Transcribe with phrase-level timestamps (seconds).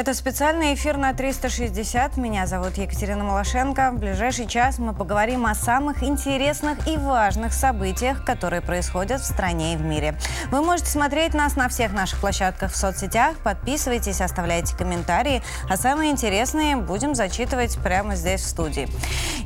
[0.00, 2.16] Это специальный эфир на 360.
[2.16, 3.90] Меня зовут Екатерина Малашенко.
[3.90, 9.74] В ближайший час мы поговорим о самых интересных и важных событиях, которые происходят в стране
[9.74, 10.18] и в мире.
[10.50, 13.36] Вы можете смотреть нас на всех наших площадках в соцсетях.
[13.44, 15.42] Подписывайтесь, оставляйте комментарии.
[15.68, 18.88] А самые интересные будем зачитывать прямо здесь в студии.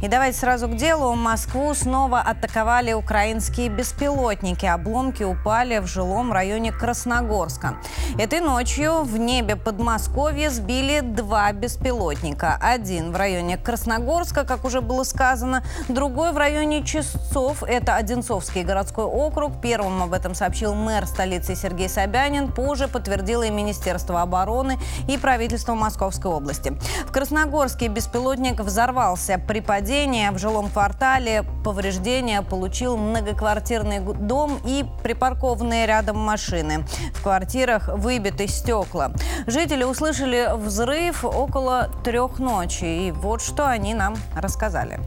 [0.02, 1.16] И давайте сразу к делу.
[1.16, 4.66] Москву снова атаковали украинские беспилотники.
[4.66, 7.78] Обломки упали в жилом районе Красногорска.
[8.20, 12.58] Этой ночью в небе Подмосковья Москве сбили два беспилотника.
[12.60, 17.62] Один в районе Красногорска, как уже было сказано, другой в районе Чистцов.
[17.62, 19.60] Это Одинцовский городской округ.
[19.62, 22.52] Первым об этом сообщил мэр столицы Сергей Собянин.
[22.52, 26.76] Позже подтвердило и Министерство обороны и правительство Московской области.
[27.06, 31.44] В Красногорске беспилотник взорвался при падении в жилом квартале.
[31.64, 36.84] Повреждения получил многоквартирный дом и припаркованные рядом машины.
[37.14, 39.12] В квартирах выбиты стекла.
[39.46, 43.08] Жители услышали услышали взрыв около трех ночи.
[43.08, 45.00] И вот что они нам рассказали.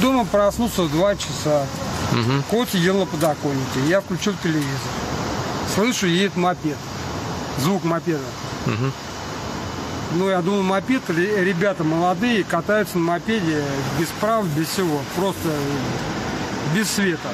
[0.00, 1.66] Дома проснулся в 2 часа.
[2.12, 2.42] Угу.
[2.50, 3.80] Кот сидел на подоконнике.
[3.88, 4.90] Я включил телевизор.
[5.74, 6.76] Слышу, едет мопед.
[7.58, 8.20] Звук мопеда.
[8.66, 8.92] Угу.
[10.14, 13.64] Ну, я думаю, мопед, ребята молодые, катаются на мопеде
[13.98, 15.00] без прав, без всего.
[15.16, 15.48] Просто
[16.74, 17.28] без света.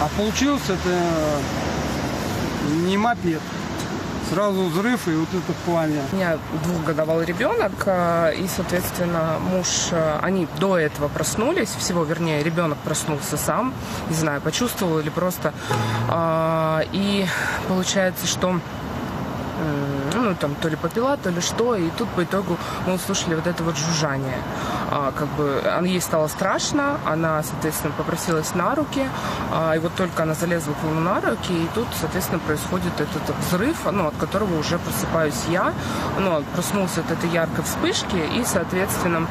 [0.00, 0.98] А получилось это
[2.86, 3.40] не мопед
[4.30, 6.02] сразу взрыв и вот это пламя.
[6.12, 12.42] У меня двухгодовалый ребенок, э, и, соответственно, муж, э, они до этого проснулись, всего, вернее,
[12.42, 13.74] ребенок проснулся сам,
[14.08, 15.52] не знаю, почувствовал или просто.
[16.08, 17.26] Э, и
[17.68, 18.60] получается, что
[20.14, 23.46] ну, там, то ли попила, то ли что, и тут по итогу мы услышали вот
[23.46, 24.38] это вот жужжание.
[24.90, 29.06] А, как бы, ей стало страшно, она, соответственно, попросилась на руки,
[29.52, 33.36] а, и вот только она залезла к нему на руки, и тут, соответственно, происходит этот
[33.46, 35.72] взрыв, ну, от которого уже просыпаюсь я,
[36.18, 39.26] ну, проснулся от этой яркой вспышки, и, соответственно,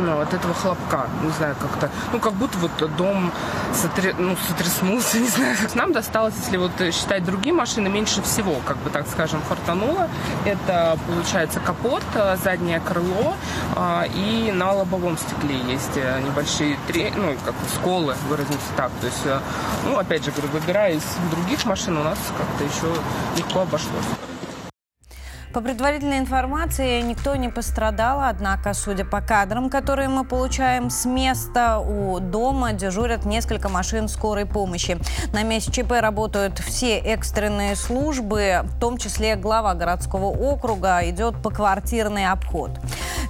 [0.00, 3.32] ну, от этого хлопка, не знаю, как-то, ну, как будто вот дом
[3.74, 4.14] сотр...
[4.18, 5.56] ну, сотряснулся, не знаю.
[5.74, 10.08] Нам досталось, если вот считать другие машины, меньше всего, как бы так скажем, фартануло.
[10.44, 12.02] Это, получается, капот,
[12.42, 13.34] заднее крыло,
[13.76, 17.12] а, и на лобовом стекле есть э, небольшие, тре...
[17.16, 18.90] ну, как сколы, выразимся так.
[19.00, 19.38] То есть, э,
[19.84, 22.94] ну, опять же, говорю, выбирая из других машин, у нас как-то еще
[23.36, 24.33] легко обошлось.
[25.54, 31.78] По предварительной информации, никто не пострадал, однако, судя по кадрам, которые мы получаем с места,
[31.78, 34.98] у дома дежурят несколько машин скорой помощи.
[35.32, 42.26] На месте ЧП работают все экстренные службы, в том числе глава городского округа, идет поквартирный
[42.26, 42.72] обход.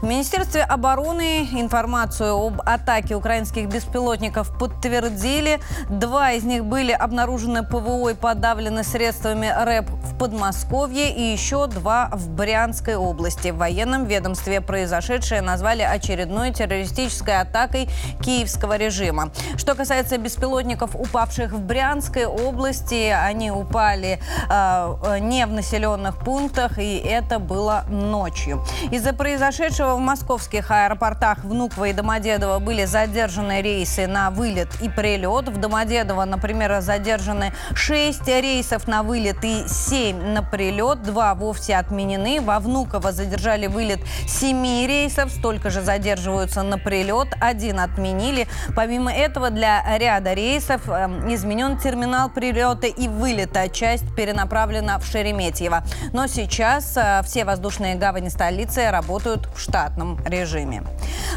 [0.00, 5.60] В Министерстве обороны информацию об атаке украинских беспилотников подтвердили.
[5.90, 12.10] Два из них были обнаружены ПВО и подавлены средствами РЭП в Подмосковье и еще два
[12.14, 13.48] в Брянской области.
[13.48, 17.88] В военном ведомстве произошедшее назвали очередной террористической атакой
[18.22, 19.30] киевского режима.
[19.56, 26.96] Что касается беспилотников, упавших в Брянской области, они упали э, не в населенных пунктах, и
[26.98, 28.64] это было ночью.
[28.90, 35.48] Из-за произошедшего в московских аэропортах Внуково и Домодедово были задержаны рейсы на вылет и прилет.
[35.48, 41.02] В Домодедово, например, задержаны 6 рейсов на вылет и 7 на прилет.
[41.02, 42.40] Два вовсе отменены отменены.
[42.40, 48.46] Во Внуково задержали вылет семи рейсов, столько же задерживаются на прилет, один отменили.
[48.76, 53.68] Помимо этого, для ряда рейсов э, изменен терминал прилета и вылета.
[53.68, 55.84] Часть перенаправлена в Шереметьево.
[56.12, 60.82] Но сейчас э, все воздушные гавани столицы работают в штатном режиме.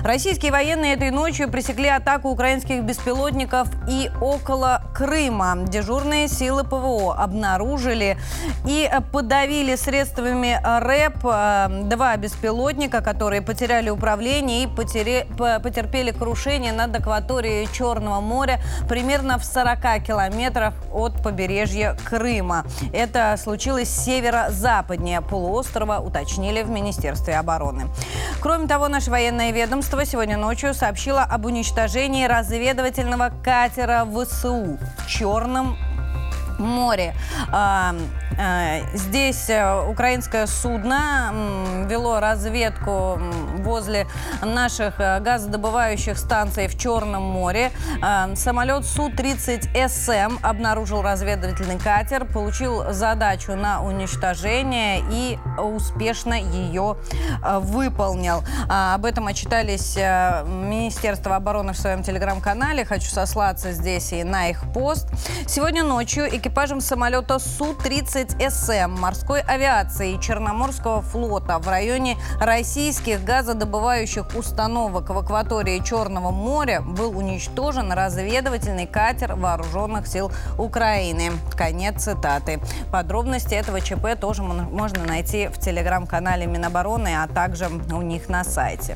[0.04, 5.58] Российские военные этой ночью пресекли атаку украинских беспилотников и около Крыма.
[5.68, 8.18] Дежурные силы ПВО обнаружили
[8.66, 17.68] и подавили средствами РЭП э, два беспилотника, которые потеряли управление и потерпели крушение над акваторией
[17.72, 18.60] Черного моря
[18.90, 22.66] примерно в 40 километрах от побережья Крыма.
[22.94, 27.88] Это случилось северо-западнее полуострова, уточнили в Министерстве обороны.
[28.42, 35.78] Кроме того, наше военное ведомство сегодня ночью сообщило об уничтожении разведывательного катера ВСУ в Черном
[36.60, 37.14] море.
[37.52, 37.96] А,
[38.40, 41.34] а, здесь э, украинское судно
[41.88, 43.20] вело разведку
[43.60, 44.08] возле
[44.44, 47.72] наших э, газодобывающих станций в Черном море.
[48.02, 56.98] А, самолет Су-30СМ обнаружил разведывательный катер, получил задачу на уничтожение и успешно ее
[57.44, 58.44] э, выполнил.
[58.70, 62.86] Об этом отчитались Министерство обороны в своем телеграм-канале.
[62.86, 65.08] Хочу сослаться здесь и на их пост.
[65.48, 75.10] Сегодня ночью экипаж экипажем самолета Су-30СМ морской авиации Черноморского флота в районе российских газодобывающих установок
[75.10, 81.34] в акватории Черного моря был уничтожен разведывательный катер вооруженных сил Украины.
[81.58, 82.62] Конец цитаты.
[82.94, 88.96] Подробности этого ЧП тоже можно найти в телеграм-канале Минобороны, а также у них на сайте.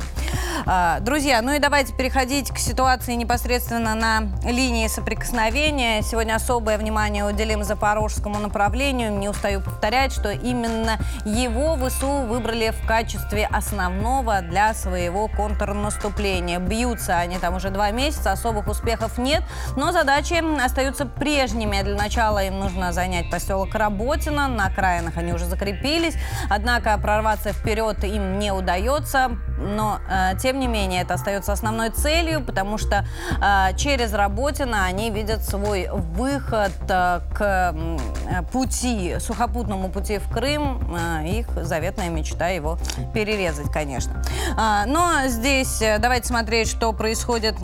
[0.65, 6.01] А, друзья, ну и давайте переходить к ситуации непосредственно на линии соприкосновения.
[6.01, 9.11] Сегодня особое внимание уделим запорожскому направлению.
[9.11, 16.59] Не устаю повторять, что именно его ВСУ выбрали в качестве основного для своего контрнаступления.
[16.59, 19.43] Бьются они там уже два месяца, особых успехов нет,
[19.75, 21.81] но задачи остаются прежними.
[21.81, 24.47] Для начала им нужно занять поселок Работино.
[24.47, 26.13] На окраинах они уже закрепились.
[26.47, 29.31] Однако прорваться вперед им не удается.
[29.61, 33.05] Но, э, тем не менее, это остается основной целью, потому что
[33.41, 40.95] э, через Работино они видят свой выход э, к э, пути, сухопутному пути в Крым.
[40.95, 42.77] Э, их заветная мечта его
[43.13, 44.21] перерезать, конечно.
[44.57, 47.55] Э, но здесь э, давайте смотреть, что происходит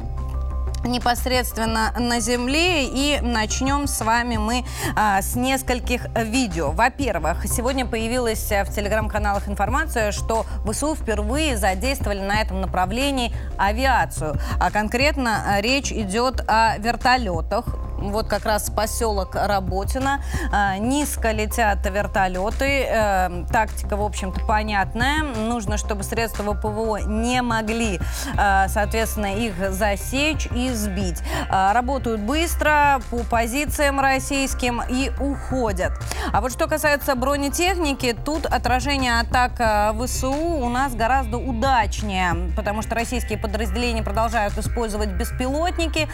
[0.88, 2.86] непосредственно на земле.
[2.86, 6.72] И начнем с вами мы а, с нескольких видео.
[6.72, 14.38] Во-первых, сегодня появилась в телеграм-каналах информация, что ВСУ впервые задействовали на этом направлении авиацию.
[14.60, 17.66] А конкретно а, речь идет о вертолетах
[17.98, 20.22] вот как раз поселок Работина.
[20.52, 22.86] А, низко летят вертолеты.
[22.88, 25.24] Э, тактика, в общем-то, понятная.
[25.24, 28.00] Нужно, чтобы средства ПВО не могли,
[28.38, 31.22] э, соответственно, их засечь и сбить.
[31.50, 35.94] Э, работают быстро, по позициям российским и уходят.
[36.32, 42.96] А вот что касается бронетехники, тут отражение атак ВСУ у нас гораздо удачнее, потому что
[42.96, 46.08] российские подразделения продолжают использовать беспилотники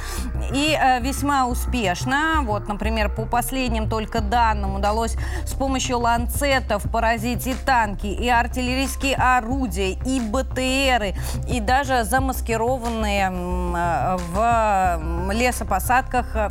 [0.54, 2.42] и весьма успешно успешно.
[2.44, 5.16] Вот, например, по последним только данным удалось
[5.46, 11.16] с помощью ланцетов поразить и танки, и артиллерийские орудия, и БТРы,
[11.50, 16.50] и даже замаскированные э, в лесопосадках э,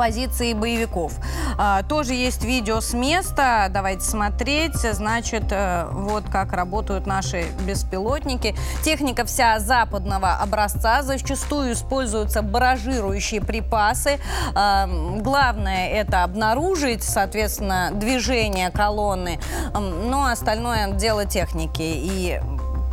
[0.00, 1.12] позиции боевиков.
[1.58, 4.76] А, тоже есть видео с места, давайте смотреть.
[4.76, 8.56] Значит, э, вот как работают наши беспилотники.
[8.82, 14.18] Техника вся западного образца, зачастую используются баражирующие припасы.
[14.54, 14.88] А,
[15.18, 19.38] главное это обнаружить, соответственно, движение колонны,
[19.74, 21.82] но остальное дело техники.
[21.82, 22.40] И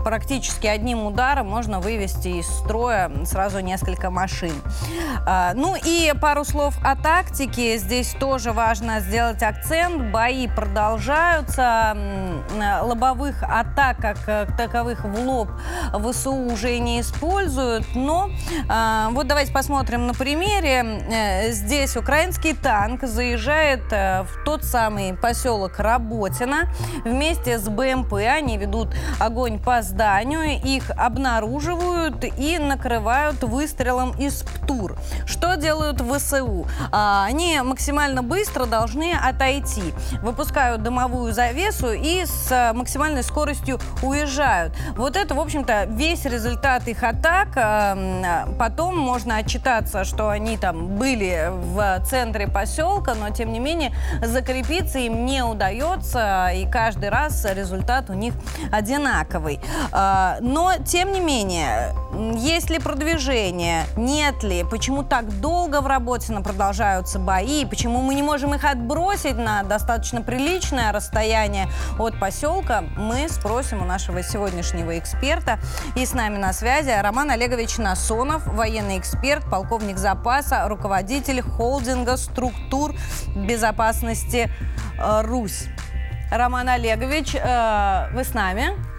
[0.07, 4.53] практически одним ударом можно вывести из строя сразу несколько машин.
[5.25, 7.77] А, ну и пару слов о тактике.
[7.77, 10.13] Здесь тоже важно сделать акцент.
[10.13, 11.97] Бои продолжаются.
[12.83, 15.49] Лобовых атак как таковых в лоб
[15.93, 17.83] ВСУ уже не используют.
[17.93, 18.29] Но
[18.69, 21.01] а, вот давайте посмотрим на примере.
[21.11, 26.69] Э, здесь украинский танк заезжает э, в тот самый поселок Работино.
[27.03, 34.97] Вместе с БМП они ведут огонь по зданию, их обнаруживают и накрывают выстрелом из ПТУР.
[35.25, 36.67] Что делают ВСУ?
[36.91, 44.73] А, они максимально быстро должны отойти, выпускают дымовую завесу и с максимальной скоростью уезжают.
[44.95, 47.49] Вот это, в общем-то, весь результат их атак.
[47.55, 53.93] А, потом можно отчитаться, что они там были в центре поселка, но тем не менее
[54.23, 58.33] закрепиться им не удается, и каждый раз результат у них
[58.71, 59.59] одинаковый.
[59.91, 61.95] А, но, тем не менее,
[62.35, 68.21] есть ли продвижение, нет ли, почему так долго в работе продолжаются бои, почему мы не
[68.21, 71.67] можем их отбросить на достаточно приличное расстояние
[71.97, 75.59] от поселка, мы спросим у нашего сегодняшнего эксперта.
[75.95, 82.93] И с нами на связи Роман Олегович Насонов, военный эксперт, полковник запаса, руководитель холдинга структур
[83.35, 84.49] безопасности
[84.99, 85.65] э, Русь.
[86.31, 88.96] Роман Олегович, э, вы с нами?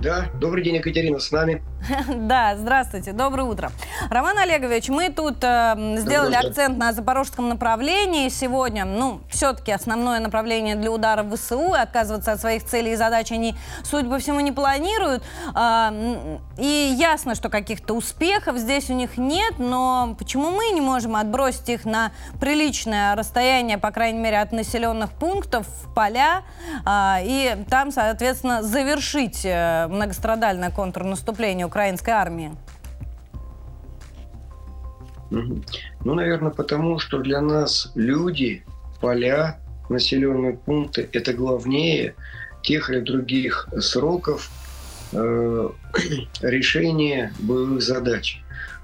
[0.00, 1.62] Да, добрый день, Екатерина, с нами.
[2.08, 3.72] Да, здравствуйте, доброе утро.
[4.10, 8.84] Роман Олегович, мы тут э, сделали акцент на запорожском направлении сегодня.
[8.84, 11.72] Ну, все-таки основное направление для удара в ВСУ.
[11.72, 15.22] Отказываться от своих целей и задач они, судя по всему, не планируют.
[15.54, 21.16] Э, и ясно, что каких-то успехов здесь у них нет, но почему мы не можем
[21.16, 26.42] отбросить их на приличное расстояние, по крайней мере, от населенных пунктов в поля,
[26.84, 32.50] э, и там, соответственно, завершить э, многострадальное контрнаступление украинской армии?
[35.30, 38.64] Ну, наверное, потому что для нас люди,
[39.00, 42.14] поля, населенные пункты– это главнее
[42.62, 44.50] тех или других сроков
[45.12, 45.68] э,
[46.42, 48.42] решения боевых задач.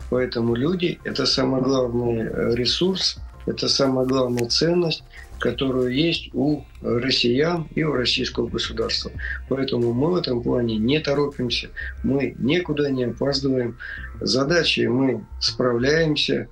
[0.08, 5.02] Поэтому люди– это самый главный э, ресурс, это самая главная ценность,
[5.38, 9.10] которую есть у россиян и у российского государства.
[9.48, 11.68] Поэтому мы в этом плане не торопимся,
[12.02, 13.78] мы никуда не опаздываем,
[14.20, 16.48] задачи мы справляемся.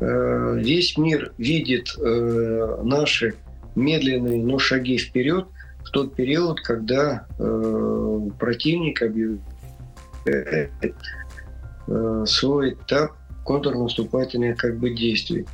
[0.00, 3.34] Э, весь мир видит э, наши
[3.74, 5.46] медленные, но шаги вперед
[5.84, 9.40] в тот период, когда э, противник объявляет
[12.26, 13.12] свой этап
[13.44, 15.46] контрнаступательных как бы действий.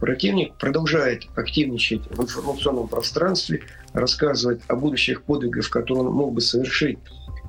[0.00, 3.62] Противник продолжает активничать в информационном пространстве,
[3.92, 6.98] рассказывать о будущих подвигах, которые он мог бы совершить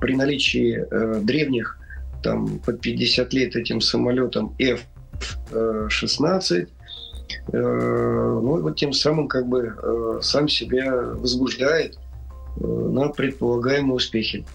[0.00, 1.78] при наличии э, древних,
[2.22, 6.66] там, под 50 лет этим самолетом F-16, э,
[7.52, 11.98] ну и вот тем самым как бы э, сам себя возбуждает
[12.60, 14.46] э, на предполагаемые успехи.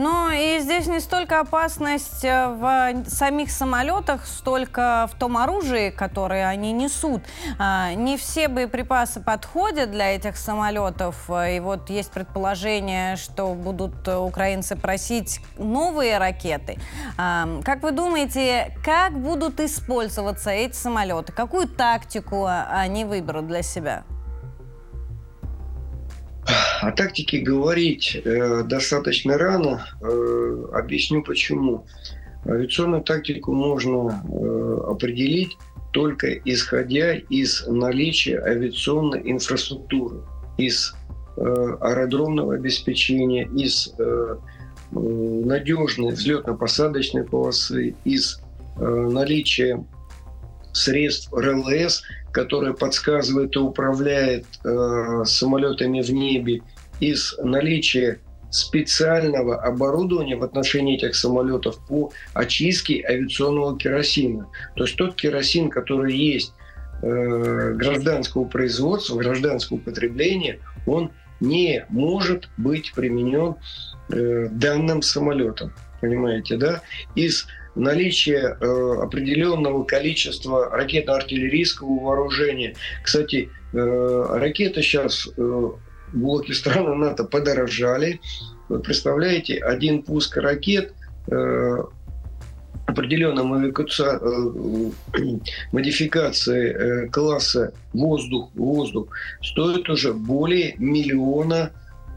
[0.00, 6.48] Но и здесь не столько опасность э, в самих самолетах, столько в том оружии, которое
[6.48, 7.20] они несут.
[7.58, 11.28] А, не все боеприпасы подходят для этих самолетов.
[11.28, 16.78] И вот есть предположение, что будут украинцы просить новые ракеты.
[17.18, 21.32] А, как вы думаете, как будут использоваться эти самолеты?
[21.32, 24.04] Какую тактику они выберут для себя?
[26.80, 29.86] О тактике говорить э, достаточно рано.
[30.00, 31.86] Э, объясню почему.
[32.46, 35.58] Авиационную тактику можно э, определить
[35.92, 40.20] только исходя из наличия авиационной инфраструктуры,
[40.56, 40.94] из
[41.36, 41.42] э,
[41.80, 44.36] аэродромного обеспечения, из э,
[44.92, 48.40] надежной взлетно-посадочной полосы, из
[48.78, 49.84] э, наличия
[50.72, 56.62] средств РЛС, которое подсказывает и управляет э, самолетами в небе,
[57.00, 58.20] из наличия
[58.50, 64.48] специального оборудования в отношении этих самолетов по очистке авиационного керосина.
[64.76, 66.52] То есть тот керосин, который есть
[67.02, 73.54] э, гражданского производства, гражданского потребления, он не может быть применен
[74.12, 75.72] э, данным самолетом.
[76.00, 76.82] Понимаете, да?
[77.14, 82.74] Из наличие э, определенного количества ракетно-артиллерийского вооружения.
[83.02, 85.70] Кстати, э, ракеты сейчас э,
[86.12, 88.20] блоки стран НАТО подорожали.
[88.68, 90.92] Вы представляете, один пуск ракет
[91.30, 91.76] э,
[92.90, 93.72] определенном э,
[95.72, 99.08] модификации э, класса воздух-воздух
[99.42, 101.72] стоит уже более миллиона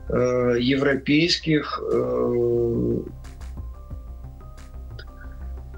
[0.09, 1.81] э, европейских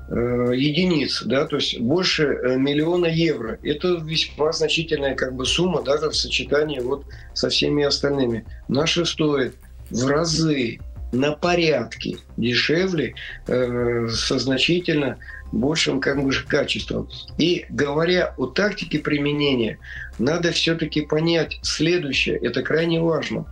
[0.07, 3.57] единиц, да, то есть больше э, миллиона евро.
[3.63, 8.45] Это весьма значительная как бы сумма даже в сочетании вот со всеми остальными.
[8.67, 9.55] Наши стоят
[9.89, 10.79] в разы
[11.11, 13.15] на порядке дешевле,
[13.47, 15.17] э, со значительно
[15.51, 17.09] большим как бы, качеством.
[17.39, 19.79] И говоря о тактике применения,
[20.19, 23.45] надо все-таки понять следующее, это крайне важно,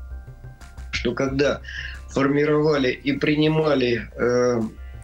[0.91, 1.61] что когда
[2.09, 4.61] формировали и принимали э,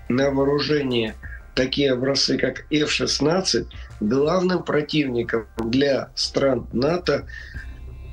[0.10, 1.16] на вооружение–
[1.56, 3.68] такие образцы, как F-16,
[4.00, 7.26] главным противником для стран НАТО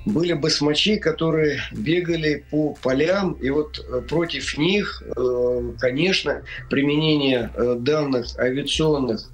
[0.07, 7.77] были басмачи, которые бегали по полям, и вот э, против них, э, конечно, применение э,
[7.79, 9.31] данных авиационных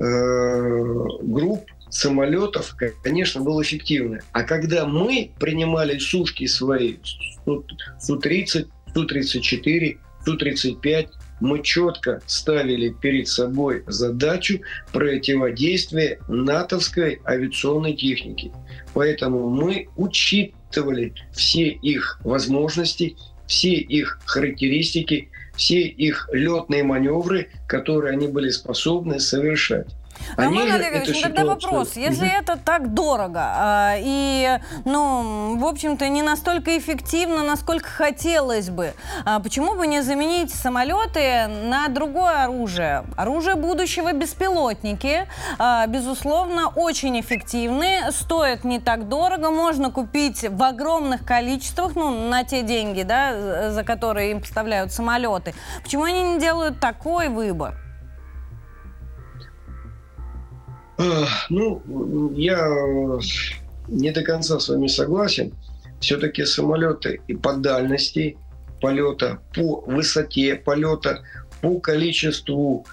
[0.00, 4.20] групп самолетов, конечно, было эффективно.
[4.30, 6.98] А когда мы принимали сушки свои
[7.44, 11.08] Су-30, Су-34, Су-35,
[11.40, 14.60] мы четко ставили перед собой задачу
[14.92, 18.52] противодействия натовской авиационной технике.
[18.94, 23.16] Поэтому мы учитывали все их возможности,
[23.46, 29.88] все их характеристики, все их летные маневры, которые они были способны совершать.
[30.36, 31.96] Роман Олегович, ну тогда вопрос.
[31.96, 32.34] Если угу.
[32.34, 38.94] это так дорого а, и, ну, в общем-то, не настолько эффективно, насколько хотелось бы,
[39.24, 43.04] а, почему бы не заменить самолеты на другое оружие?
[43.16, 45.26] Оружие будущего беспилотники,
[45.58, 52.44] а, безусловно, очень эффективны, стоят не так дорого, можно купить в огромных количествах, ну, на
[52.44, 55.54] те деньги, да, за которые им поставляют самолеты.
[55.82, 57.74] Почему они не делают такой выбор?
[60.98, 61.82] Ну,
[62.34, 62.68] я
[63.88, 65.52] не до конца с вами согласен.
[66.00, 68.36] Все-таки самолеты и по дальности
[68.80, 71.22] полета, по высоте полета,
[71.60, 72.84] по количеству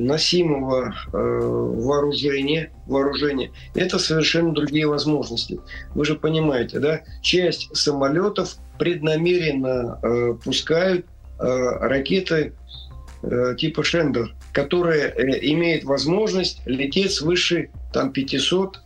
[0.00, 5.60] носимого вооружения, вооружения, это совершенно другие возможности.
[5.94, 7.02] Вы же понимаете, да?
[7.22, 11.06] Часть самолетов преднамеренно пускают
[11.38, 12.54] ракеты
[13.58, 15.12] типа Шендер, которые
[15.52, 18.80] имеют возможность лететь свыше там 500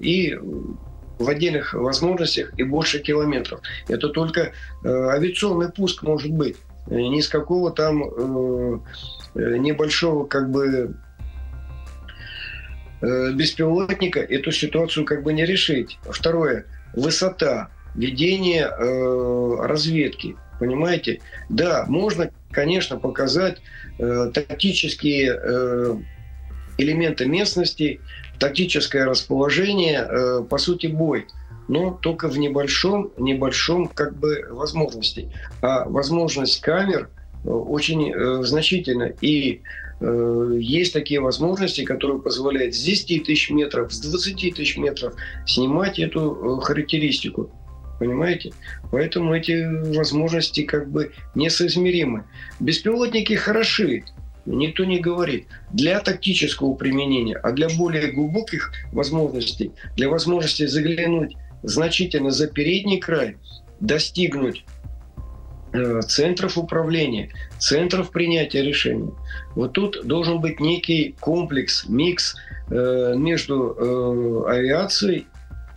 [0.00, 0.38] и
[1.18, 3.60] в отдельных возможностях и больше километров.
[3.88, 4.52] Это только
[4.84, 6.56] э, авиационный пуск может быть.
[6.88, 8.78] Э, ни с какого там э,
[9.34, 10.94] э, небольшого как бы
[13.00, 15.98] э, беспилотника эту ситуацию как бы не решить.
[16.02, 16.66] Второе.
[16.94, 20.36] Высота ведения э, разведки.
[20.58, 21.20] Понимаете?
[21.48, 23.58] Да, можно, конечно, показать
[23.98, 25.96] э, тактические э,
[26.78, 28.00] элементы местности,
[28.38, 31.26] тактическое расположение, э, по сути, бой
[31.68, 35.30] но только в небольшом, небольшом как бы возможности.
[35.62, 37.10] А возможность камер
[37.44, 39.12] э, очень э, значительна.
[39.20, 39.62] И
[40.00, 45.14] э, есть такие возможности, которые позволяют с 10 тысяч метров, с 20 тысяч метров
[45.46, 47.50] снимать эту э, характеристику.
[47.98, 48.52] Понимаете?
[48.90, 49.64] Поэтому эти
[49.96, 52.24] возможности как бы несоизмеримы.
[52.60, 54.04] Беспилотники хороши,
[54.44, 55.46] никто не говорит.
[55.72, 63.36] Для тактического применения, а для более глубоких возможностей, для возможности заглянуть значительно за передний край,
[63.80, 64.64] достигнуть
[65.72, 69.10] э, центров управления, центров принятия решений.
[69.54, 72.36] Вот тут должен быть некий комплекс, микс
[72.70, 75.26] э, между э, авиацией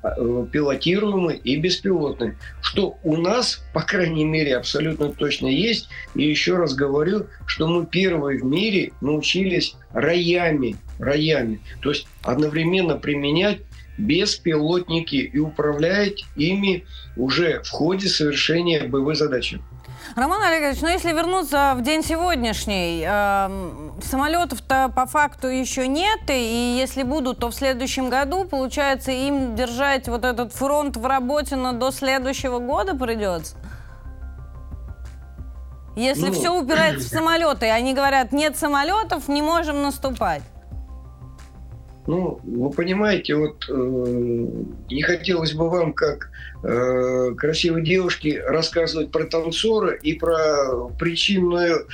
[0.01, 2.35] пилотируемый и беспилотный.
[2.61, 5.89] Что у нас, по крайней мере, абсолютно точно есть.
[6.15, 11.59] И еще раз говорю, что мы первые в мире научились роями, роями.
[11.81, 13.59] То есть одновременно применять
[13.97, 16.85] беспилотники и управлять ими
[17.17, 19.61] уже в ходе совершения боевой задачи.
[20.15, 26.75] Роман Олегович, ну если вернуться в день сегодняшний, э, самолетов-то по факту еще нет, и
[26.77, 31.73] если будут, то в следующем году, получается, им держать вот этот фронт в работе, но
[31.73, 33.55] до следующего года придется?
[35.95, 40.41] Если ну, все упирается в самолеты, они говорят, нет самолетов, не можем наступать.
[42.09, 46.31] Ну, вы понимаете, вот э, не хотелось бы вам, как
[46.63, 51.85] э, красивой девушке, рассказывать про танцора и про причинную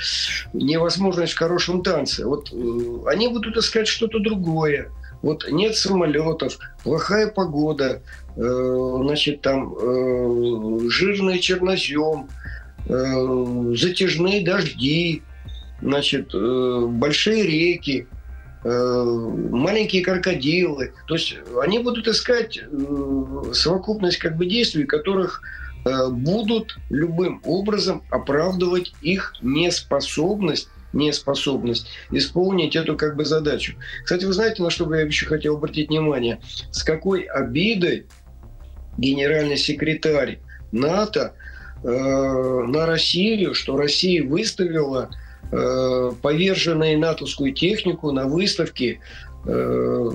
[0.54, 2.24] невозможность в хорошем танце.
[2.24, 4.88] Вот э, они будут искать что-то другое.
[5.20, 8.00] Вот нет самолетов, плохая погода,
[8.36, 12.30] э, значит, там э, жирный чернозем,
[12.86, 15.22] э, затяжные дожди,
[15.82, 18.06] значит, э, большие реки.
[18.64, 20.92] Э, маленькие крокодилы.
[21.06, 25.42] То есть они будут искать э, совокупность как бы действий, которых
[25.84, 33.74] э, будут любым образом оправдывать их неспособность неспособность исполнить эту как бы задачу.
[34.02, 36.40] Кстати, вы знаете, на что бы я еще хотел обратить внимание?
[36.70, 38.06] С какой обидой
[38.96, 40.40] генеральный секретарь
[40.72, 41.34] НАТО
[41.84, 45.10] э, на Россию, что Россия выставила
[45.52, 49.00] э, поверженную натовскую технику на выставке
[49.46, 50.10] э,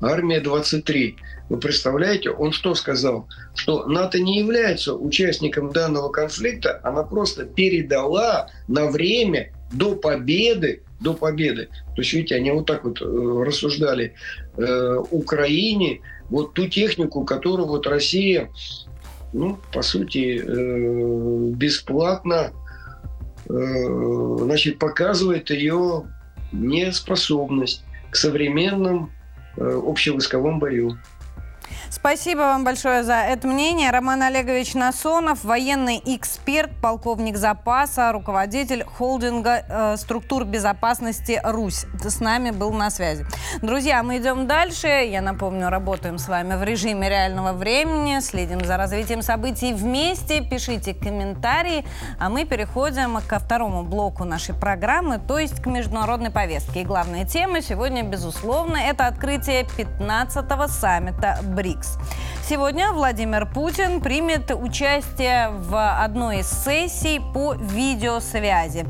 [0.00, 1.14] «Армия-23».
[1.48, 3.28] Вы представляете, он что сказал?
[3.54, 11.14] Что НАТО не является участником данного конфликта, она просто передала на время до победы, до
[11.14, 11.68] победы.
[11.96, 14.14] То есть, видите, они вот так вот э, рассуждали
[14.56, 18.50] э, Украине, вот ту технику, которую вот Россия,
[19.32, 22.69] ну, по сути, э, бесплатно Э,
[23.50, 26.04] значит, показывает ее
[26.52, 29.10] неспособность к современным
[29.56, 30.98] э, общевойсковым бою.
[31.92, 33.90] Спасибо вам большое за это мнение.
[33.90, 41.86] Роман Олегович Насонов, военный эксперт, полковник запаса, руководитель холдинга э, структур безопасности «Русь».
[42.00, 43.26] С нами был на связи.
[43.60, 44.86] Друзья, мы идем дальше.
[44.86, 50.94] Я напомню, работаем с вами в режиме реального времени, следим за развитием событий вместе, пишите
[50.94, 51.84] комментарии,
[52.20, 56.82] а мы переходим ко второму блоку нашей программы, то есть к международной повестке.
[56.82, 61.79] И главная тема сегодня, безусловно, это открытие 15-го саммита БРИКС.
[61.80, 61.96] БРИКС.
[62.50, 68.86] Сегодня Владимир Путин примет участие в одной из сессий по видеосвязи.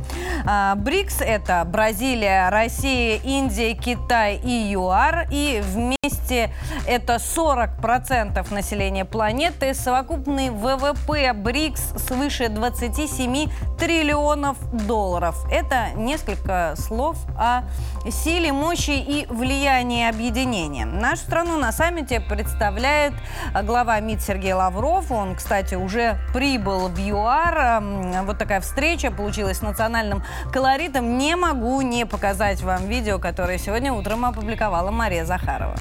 [0.46, 5.26] А, БРИКС– это Бразилия, Россия, Индия, Китай и ЮАР.
[5.30, 6.54] И вместе
[6.86, 9.74] это 40% населения планеты.
[9.74, 15.36] Совокупный ВВП БРИКС свыше 27 триллионов долларов.
[15.52, 17.64] Это несколько слов о
[18.10, 20.86] силе, мощи и влиянии объединения.
[20.86, 23.12] Нашу страну на саммите представляет
[23.54, 25.10] глава МИД Сергей Лавров.
[25.10, 27.82] Он, кстати, уже прибыл в ЮАР.
[28.24, 31.18] Вот такая встреча получилась с национальным колоритом.
[31.18, 35.76] Не могу не показать вам видео, которое сегодня утром опубликовала Мария Захарова.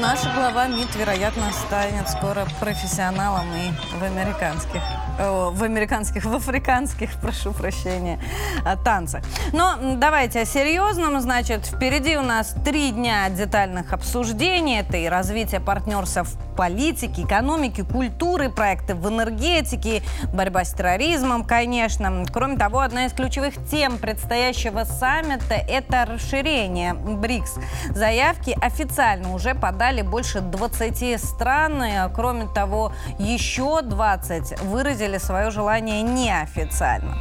[0.00, 4.80] Наш глава МИД, вероятно, станет скоро профессионалом и в американских
[5.20, 8.18] в американских, в африканских, прошу прощения,
[8.64, 9.22] э, танцах.
[9.52, 11.20] Но давайте о серьезном.
[11.20, 14.78] Значит, впереди у нас три дня детальных обсуждений.
[14.80, 20.02] Это и развитие партнерства в политике, экономике, культуры, проекты в энергетике,
[20.32, 22.24] борьба с терроризмом, конечно.
[22.32, 27.58] Кроме того, одна из ключевых тем предстоящего саммита– это расширение БРИКС.
[27.90, 31.82] Заявки официально уже подали больше 20 стран.
[32.14, 37.16] Кроме того, еще 20 выразили выразили свое желание неофициально.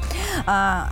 [0.45, 0.89] А,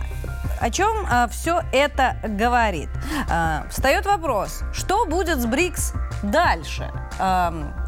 [0.60, 2.88] о чем а, все это говорит?
[3.30, 6.90] А, встает вопрос, что будет с БРИКС дальше?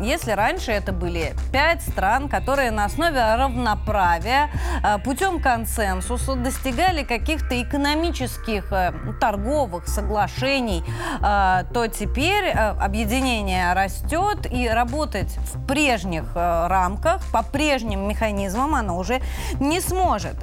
[0.00, 4.50] Если раньше это были пять стран, которые на основе равноправия
[4.82, 10.82] а, путем консенсуса достигали каких-то экономических э, торговых соглашений,
[11.20, 18.74] а, то теперь э, объединение растет и работать в прежних э, рамках, по прежним механизмам
[18.74, 19.20] оно уже
[19.58, 20.36] не сможет.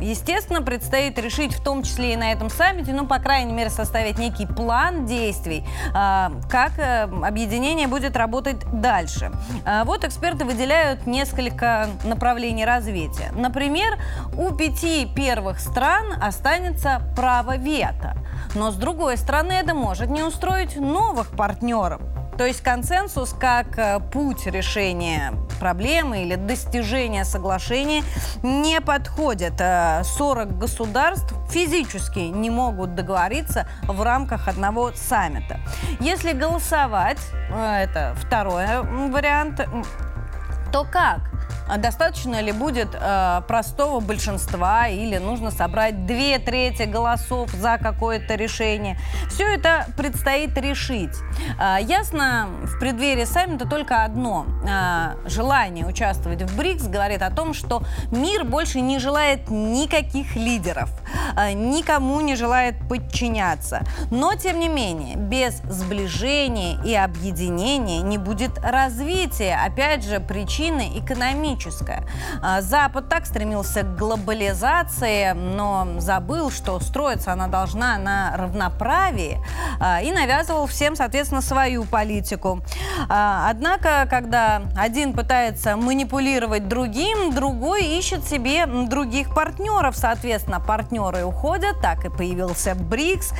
[0.00, 4.18] Естественно, предстоит решить в том числе и на этом саммите, ну, по крайней мере, составить
[4.18, 6.72] некий план действий, как
[7.22, 9.32] объединение будет работать дальше.
[9.64, 13.32] А, вот эксперты выделяют несколько направлений развития.
[13.32, 13.98] Например,
[14.36, 18.16] у пяти первых стран останется право вето.
[18.54, 22.02] Но с другой стороны, это может не устроить новых партнеров.
[22.36, 28.02] То есть консенсус как э, путь решения проблемы или достижения соглашения
[28.42, 29.54] не подходит.
[29.58, 35.60] 40 э, государств физически не могут договориться в рамках одного саммита.
[36.00, 38.66] Если голосовать, э, это второй
[39.10, 39.60] вариант,
[40.72, 41.20] то как?
[41.68, 48.34] А достаточно ли будет э, простого большинства или нужно собрать две трети голосов за какое-то
[48.34, 48.98] решение?
[49.30, 51.14] Все это предстоит решить.
[51.58, 54.46] Э, ясно, в преддверии саммита только одно.
[54.68, 60.90] Э, желание участвовать в БРИКС говорит о том, что мир больше не желает никаких лидеров,
[61.36, 63.82] э, никому не желает подчиняться.
[64.10, 69.58] Но, тем не менее, без сближения и объединения не будет развития.
[69.64, 72.04] Опять же, причины экономические экономическая.
[72.42, 79.38] А, Запад так стремился к глобализации, но забыл, что строиться она должна на равноправии
[79.80, 82.60] а, и навязывал всем, соответственно, свою политику.
[83.08, 89.96] А, однако, когда один пытается манипулировать другим, другой ищет себе других партнеров.
[89.96, 93.32] Соответственно, партнеры уходят, так и появился БРИКС.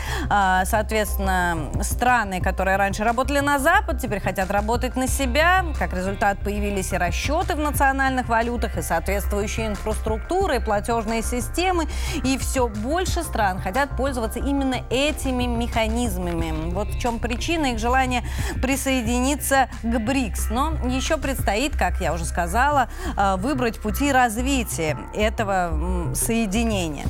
[0.64, 5.64] Соответственно, страны, которые раньше работали на Запад, теперь хотят работать на себя.
[5.79, 11.87] Как результат, появились и расчеты в национальном национальных валютах, и соответствующие инфраструктуры, платежные системы.
[12.25, 16.73] И все больше стран хотят пользоваться именно этими механизмами.
[16.73, 18.25] Вот в чем причина их желания
[18.61, 20.51] присоединиться к БРИКС.
[20.51, 27.07] Но еще предстоит, как я уже сказала, э, выбрать пути развития этого соединения.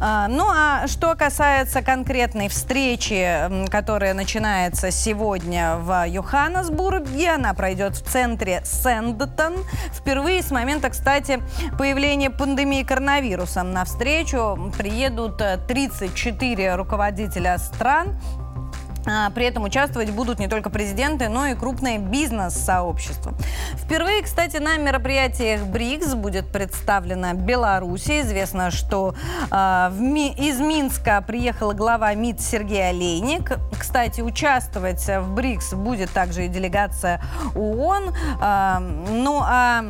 [0.00, 8.02] А, ну а что касается конкретной встречи, которая начинается сегодня в Йоханнесбурге, она пройдет в
[8.02, 9.54] центре Сэндтон.
[9.92, 11.40] Впервые впервые с момента, кстати,
[11.78, 13.62] появления пандемии коронавируса.
[13.62, 18.20] На встречу приедут 34 э, руководителя стран,
[19.34, 23.34] при этом участвовать будут не только президенты, но и крупные бизнес-сообщества.
[23.74, 28.08] Впервые, кстати, на мероприятиях БРИКС будет представлена Беларусь.
[28.08, 29.14] Известно, что
[29.50, 33.58] э, Ми из Минска приехала глава МИД Сергей Олейник.
[33.78, 37.20] Кстати, участвовать в БРИКС будет также и делегация
[37.54, 38.14] ООН.
[38.40, 39.84] Э, ну а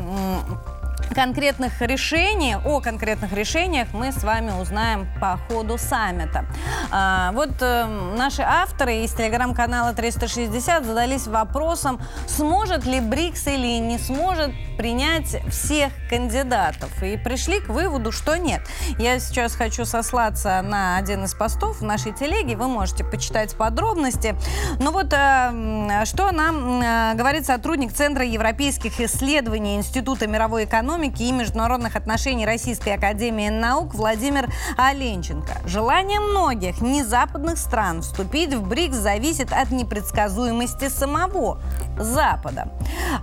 [1.14, 6.44] конкретных решений, о конкретных решениях мы с вами узнаем по ходу саммита.
[6.90, 13.98] А, вот э, наши авторы из телеграм-канала 360 задались вопросом, сможет ли БРИКС или не
[13.98, 17.02] сможет принять всех кандидатов.
[17.02, 18.62] И пришли к выводу, что нет.
[18.98, 24.36] Я сейчас хочу сослаться на один из постов в нашей телеге, вы можете почитать подробности.
[24.80, 31.24] Но вот э, что нам э, говорит сотрудник Центра европейских исследований Института мировой экономики экономики
[31.24, 35.52] и международных отношений Российской Академии Наук Владимир Оленченко.
[35.66, 41.60] Желание многих незападных стран вступить в БРИКС зависит от непредсказуемости самого
[41.98, 42.68] Запада.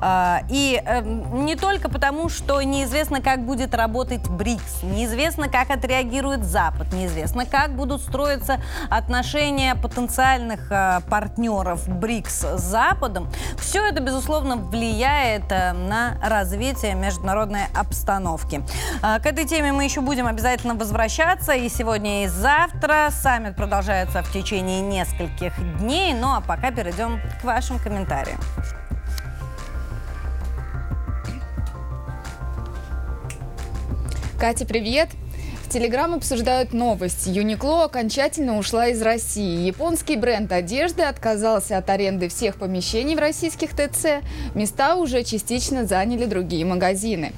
[0.02, 6.44] А, и эм, не только потому, что неизвестно, как будет работать БРИКС, неизвестно, как отреагирует
[6.44, 13.30] Запад, неизвестно, как будут строиться отношения потенциальных э, партнеров БРИКС с Западом.
[13.58, 18.64] Все это, безусловно, влияет э, на развитие международной обстановки.
[19.02, 23.10] А, к этой теме мы еще будем обязательно возвращаться и сегодня, и завтра.
[23.12, 26.14] Саммит продолжается в течение нескольких дней.
[26.14, 28.40] Ну а пока перейдем к вашим комментариям.
[34.40, 35.10] Катя, привет!
[35.64, 37.28] В Телеграм обсуждают новость.
[37.28, 39.66] Юникло окончательно ушла из России.
[39.66, 44.22] Японский бренд одежды отказался от аренды всех помещений в российских ТЦ.
[44.54, 47.32] Места уже частично заняли другие магазины.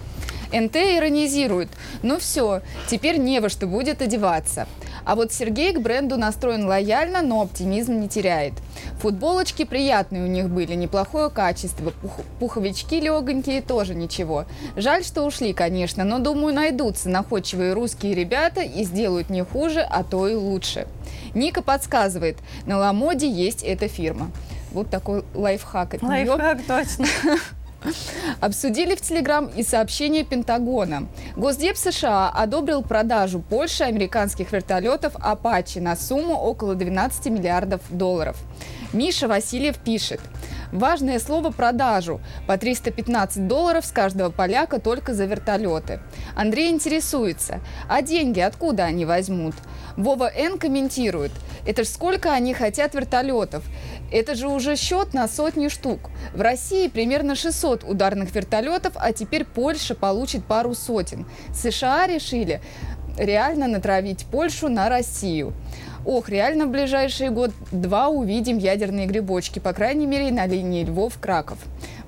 [0.59, 1.69] НТ иронизирует.
[2.01, 4.67] Ну все, теперь не во что будет одеваться.
[5.05, 8.53] А вот Сергей к бренду настроен лояльно, но оптимизм не теряет.
[8.99, 11.91] Футболочки приятные у них были, неплохое качество.
[11.91, 14.45] Пух пуховички легонькие тоже ничего.
[14.75, 20.03] Жаль, что ушли, конечно, но думаю, найдутся находчивые русские ребята и сделают не хуже, а
[20.03, 20.87] то и лучше.
[21.35, 24.31] Ника подсказывает, на Ламоде есть эта фирма.
[24.71, 26.01] Вот такой лайфхак.
[26.01, 27.05] Лайфхак, точно.
[28.39, 31.07] Обсудили в Телеграм и сообщение Пентагона.
[31.35, 38.37] Госдеп США одобрил продажу Польши американских вертолетов «Апачи» на сумму около 12 миллиардов долларов.
[38.93, 40.21] Миша Васильев пишет.
[40.71, 42.21] Важное слово «продажу».
[42.47, 45.99] По 315 долларов с каждого поляка только за вертолеты.
[46.35, 49.55] Андрей интересуется, а деньги откуда они возьмут?
[49.97, 51.31] Вова Н комментирует.
[51.65, 53.63] Это ж сколько они хотят вертолетов?
[54.11, 56.09] Это же уже счет на сотни штук.
[56.33, 61.25] В России примерно 600 ударных вертолетов, а теперь Польша получит пару сотен.
[61.53, 62.61] США решили
[63.17, 65.53] реально натравить Польшу на Россию.
[66.05, 71.57] Ох, реально в ближайший год-два увидим ядерные грибочки, по крайней мере, на линии Львов-Краков.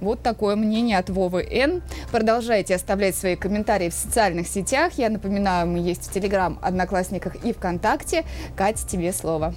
[0.01, 1.81] Вот такое мнение от Вовы Н.
[2.11, 4.93] Продолжайте оставлять свои комментарии в социальных сетях.
[4.97, 8.23] Я напоминаю, мы есть в Телеграм, Одноклассниках и ВКонтакте.
[8.55, 9.55] Катя, тебе слово.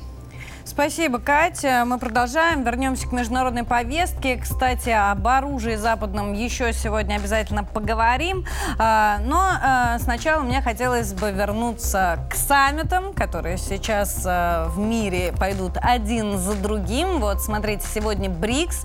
[0.64, 1.84] Спасибо, Катя.
[1.86, 2.62] Мы продолжаем.
[2.62, 4.36] Вернемся к международной повестке.
[4.36, 8.44] Кстати, об оружии западном еще сегодня обязательно поговорим.
[8.78, 15.32] А, но а, сначала мне хотелось бы вернуться к саммитам, которые сейчас а, в мире
[15.38, 17.20] пойдут один за другим.
[17.20, 18.84] Вот, смотрите, сегодня БРИКС,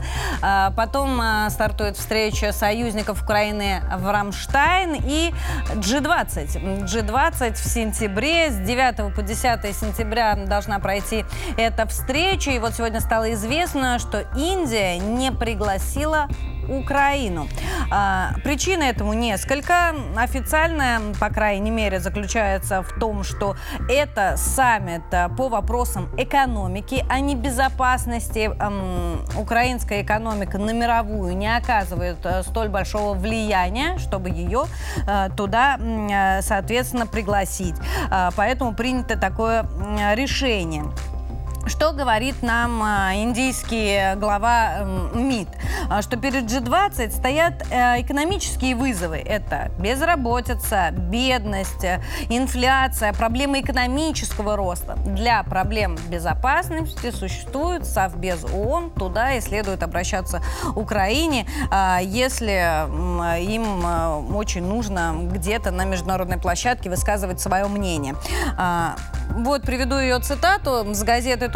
[0.76, 5.34] потом стартует встреча союзников Украины в Рамштайн и
[5.74, 6.86] G20.
[6.86, 11.26] G20 в сентябре, с 9 по 10 сентября должна пройти
[11.58, 12.52] эта эта встреча.
[12.52, 16.28] И вот сегодня стало известно, что Индия не пригласила
[16.70, 17.48] Украину.
[17.92, 19.94] А, причин этому несколько.
[20.16, 23.56] Официальная, по крайней мере, заключается в том, что
[23.90, 28.50] это саммит а, по вопросам экономики, а не безопасности.
[28.60, 34.64] Эм, украинская экономика на мировую не оказывает э, столь большого влияния, чтобы ее
[35.08, 37.76] э, туда, э, соответственно, пригласить.
[38.10, 39.68] А, поэтому принято такое
[40.16, 40.86] решение.
[41.68, 44.84] Что говорит нам а, индийский глава
[45.16, 45.48] МИД?
[45.90, 49.18] А, что перед G20 стоят э, экономические вызовы.
[49.18, 51.84] Это безработица, бедность,
[52.30, 54.96] инфляция, проблемы экономического роста.
[55.08, 58.92] Для проблем безопасности существует Совбез ООН.
[58.92, 60.44] Туда и следует обращаться
[60.76, 62.86] Украине, а, если
[63.42, 68.16] им очень нужно где-то на международной площадке высказывать свое мнение.
[69.30, 71.50] Вот приведу ее цитату с газеты.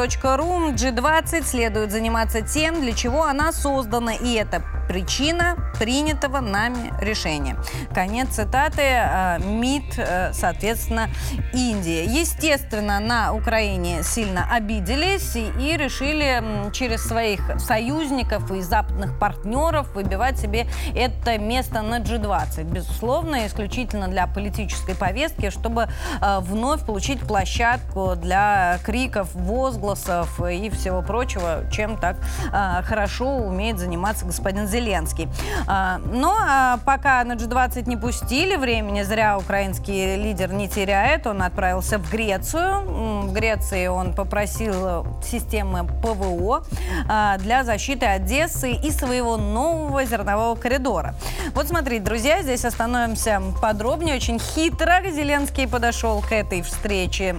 [0.72, 7.56] G20 следует заниматься тем, для чего она создана, и это причина принятого нами решения.
[7.94, 8.82] Конец цитаты.
[8.82, 11.10] Э, МИД, э, соответственно,
[11.54, 12.06] Индия.
[12.06, 20.66] Естественно, на Украине сильно обиделись и решили через своих союзников и западных партнеров выбивать себе
[20.96, 22.64] это место на G20.
[22.64, 25.88] Безусловно, исключительно для политической повестки, чтобы
[26.20, 32.18] э, вновь получить площадку для криков, возгласов и всего прочего, чем так
[32.52, 34.79] хорошо умеет заниматься господин Зеленский.
[34.80, 35.28] Зеленский.
[35.68, 41.28] А, но а, пока на G20 не пустили, времени зря украинский лидер не теряет.
[41.28, 43.28] Он отправился в Грецию.
[43.28, 46.64] В Греции он попросил системы ПВО
[47.08, 51.14] а, для защиты Одессы и своего нового зернового коридора.
[51.54, 54.16] Вот смотрите, друзья, здесь остановимся подробнее.
[54.16, 57.36] Очень хитро Зеленский подошел к этой встрече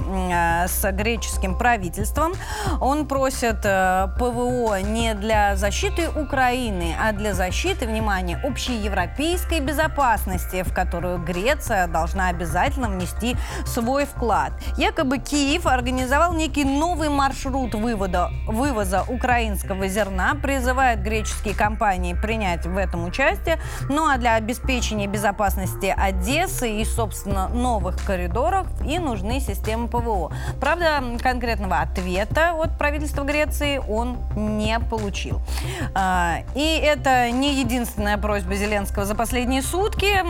[0.67, 2.33] с греческим правительством.
[2.81, 10.65] Он просит э, ПВО не для защиты Украины, а для для защиты, внимания общеевропейской безопасности,
[10.65, 14.53] в которую Греция должна обязательно внести свой вклад.
[14.77, 22.77] Якобы Киев организовал некий новый маршрут вывода, вывоза украинского зерна, призывает греческие компании принять в
[22.77, 23.61] этом участие.
[23.89, 30.33] Ну а для обеспечения безопасности Одессы и, собственно, новых коридоров и нужны системы ПВО.
[30.61, 35.41] Правда, конкретного ответа от правительства Греции он не получил.
[35.95, 40.25] А, и это не единственная просьба Зеленского за последние сутки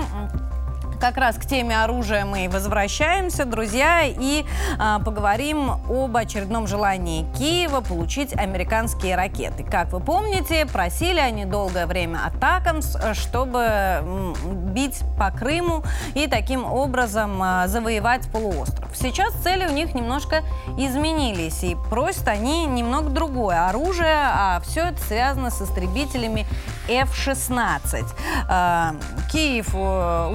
[1.00, 4.44] как раз к теме оружия мы возвращаемся, друзья, и
[4.78, 9.64] а, поговорим об очередном желании Киева получить американские ракеты.
[9.64, 15.82] Как вы помните, просили они долгое время Атакамс, чтобы бить по Крыму
[16.14, 18.94] и таким образом а, завоевать полуостров.
[18.94, 20.42] Сейчас цели у них немножко
[20.76, 26.46] изменились, и просят они немного другое оружие, а все это связано с истребителями
[26.88, 28.04] F-16.
[28.48, 28.94] А,
[29.32, 30.32] Киев э,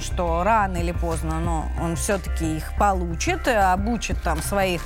[0.00, 4.82] что рано или поздно, но он все-таки их получит, обучит там своих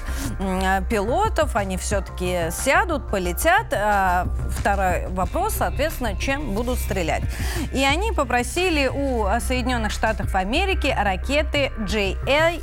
[0.91, 3.73] пилотов, они все-таки сядут, полетят.
[3.73, 7.23] А второй вопрос, соответственно, чем будут стрелять.
[7.73, 12.55] И они попросили у Соединенных Штатов Америки ракеты JASSM.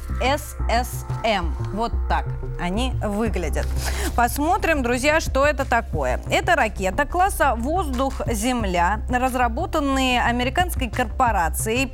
[1.73, 2.25] Вот так
[2.59, 3.67] они выглядят.
[4.15, 6.19] Посмотрим, друзья, что это такое.
[6.29, 11.87] Это ракета класса «Воздух-Земля», разработанные американской корпорацией,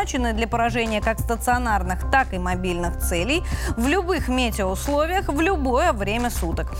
[0.00, 3.42] предназначены для поражения как стационарных, так и мобильных целей
[3.76, 6.72] в любых метеоусловиях в любое время суток.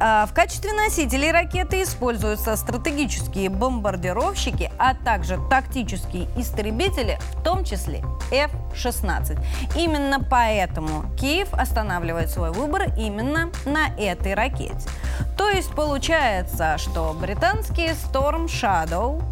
[0.00, 8.04] А, в качестве носителей ракеты используются стратегические бомбардировщики, а также тактические истребители, в том числе
[8.30, 9.38] F-16.
[9.76, 14.88] Именно поэтому Киев останавливает свой выбор именно на этой ракете.
[15.36, 19.22] То есть получается, что британские Storm Shadow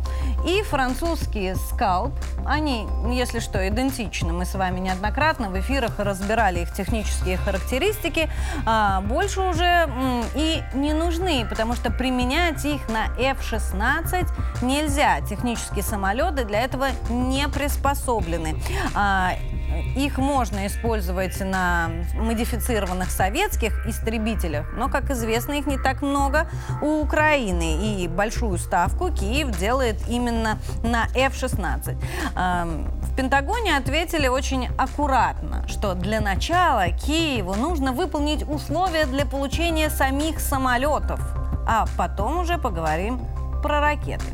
[0.46, 2.12] и французские Scalp,
[2.46, 4.32] они, если что, идентичны.
[4.32, 8.30] Мы с вами неоднократно в эфирах разбирали их технические характеристики.
[8.64, 9.88] А, больше уже
[10.34, 14.28] и не нужны, потому что применять их на F-16
[14.62, 15.20] нельзя.
[15.22, 18.56] Технические самолеты для этого не приспособлены.
[18.94, 19.32] А,
[19.96, 26.48] их можно использовать на модифицированных советских истребителях, но, как известно, их не так много
[26.80, 28.02] у Украины.
[28.02, 31.96] И большую ставку Киев делает именно на F-16.
[33.16, 41.18] Пентагоне ответили очень аккуратно, что для начала Киеву нужно выполнить условия для получения самих самолетов,
[41.66, 43.18] а потом уже поговорим
[43.56, 44.24] про ракеты.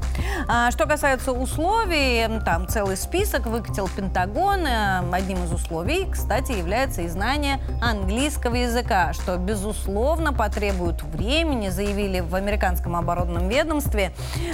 [0.48, 4.66] А, что касается условий, там целый список выкатил Пентагон.
[4.66, 12.20] Э, одним из условий, кстати, является и знание английского языка, что, безусловно, потребует времени, заявили
[12.20, 14.12] в американском оборонном ведомстве.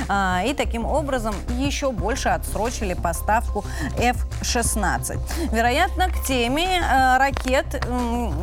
[0.09, 3.65] А, и таким образом еще больше отсрочили поставку
[3.99, 5.19] F-16.
[5.53, 7.87] Вероятно, к теме э, ракет,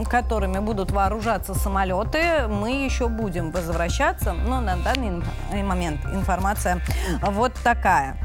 [0.10, 5.24] которыми будут вооружаться самолеты, мы еще будем возвращаться, но на данный
[5.64, 6.82] момент информация
[7.22, 8.18] вот такая.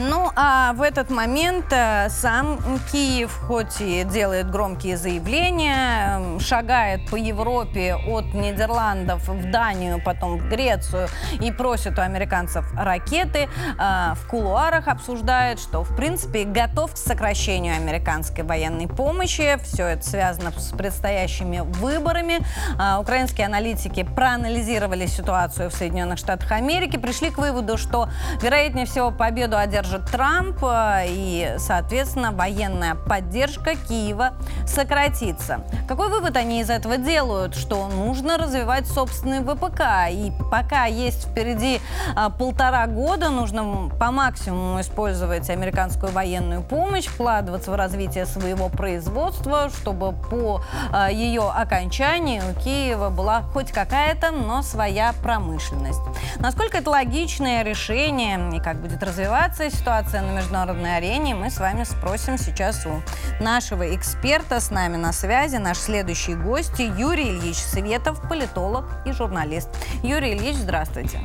[0.00, 2.58] Ну, а в этот момент э, сам
[2.90, 10.38] Киев, хоть и делает громкие заявления, эм, шагает по Европе от Нидерландов в Данию, потом
[10.38, 11.08] в Грецию
[11.40, 17.76] и просит у американцев ракеты, э, в кулуарах обсуждает, что, в принципе, готов к сокращению
[17.76, 19.58] американской военной помощи.
[19.62, 22.40] Все это связано с предстоящими выборами.
[22.78, 28.08] Э, украинские аналитики проанализировали ситуацию в Соединенных Штатах Америки, пришли к выводу, что,
[28.40, 30.58] вероятнее всего, победу одержит поддержит Трамп,
[31.06, 34.34] и, соответственно, военная поддержка Киева
[34.66, 35.64] сократится.
[35.88, 37.56] Какой вывод они из этого делают?
[37.56, 40.10] Что нужно развивать собственный ВПК.
[40.10, 41.80] И пока есть впереди
[42.14, 49.68] а, полтора года, нужно по максимуму использовать американскую военную помощь, вкладываться в развитие своего производства,
[49.70, 56.00] чтобы по а, ее окончании у Киева была хоть какая-то, но своя промышленность.
[56.38, 61.84] Насколько это логичное решение и как будет развиваться ситуация на международной арене, мы с вами
[61.84, 63.02] спросим сейчас у
[63.42, 64.60] нашего эксперта.
[64.60, 69.68] С нами на связи наш следующий гость Юрий Ильич Светов, политолог и журналист.
[70.02, 71.20] Юрий Ильич, здравствуйте.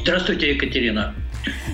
[0.00, 1.14] Здравствуйте, Екатерина.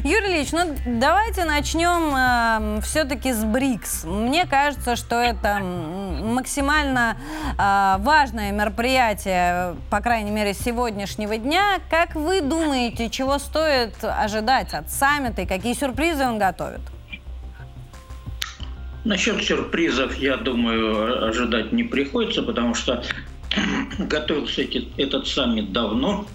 [0.04, 4.04] Юрий Ильич, ну давайте начнем э, все-таки с БРИКС.
[4.04, 7.16] Мне кажется, что это максимально
[7.58, 11.78] э, важное мероприятие, по крайней мере, сегодняшнего дня.
[11.90, 16.80] Как вы думаете, чего стоит ожидать от саммита и какие сюрпризы он готовит?
[19.04, 23.04] Насчет сюрпризов, я думаю, ожидать не приходится, потому что
[23.98, 24.62] готовился
[24.96, 26.26] этот саммит давно.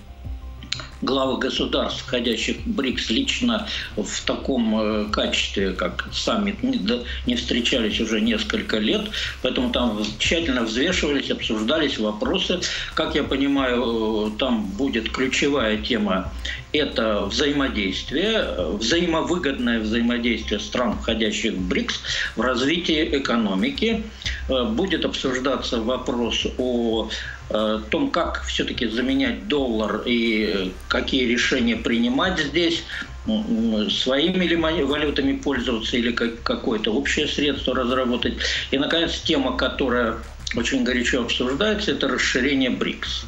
[1.02, 8.22] Главы государств, входящих в БРИКС, лично в таком э, качестве, как саммит, не встречались уже
[8.22, 9.02] несколько лет,
[9.42, 12.60] поэтому там тщательно взвешивались, обсуждались вопросы.
[12.94, 16.32] Как я понимаю, там будет ключевая тема–
[16.72, 22.02] это взаимодействие, взаимовыгодное взаимодействие стран, входящих в БРИКС,
[22.36, 24.04] в развитии экономики.
[24.50, 27.10] Э, будет обсуждаться вопрос о
[27.52, 32.84] Э, том, как все-таки заменять доллар и какие решения принимать здесь,
[33.26, 38.36] своими ли валютами пользоваться или какое-то общее средство разработать.
[38.72, 40.18] И, наконец, тема, которая
[40.56, 43.26] очень горячо обсуждается, это расширение БРИКС.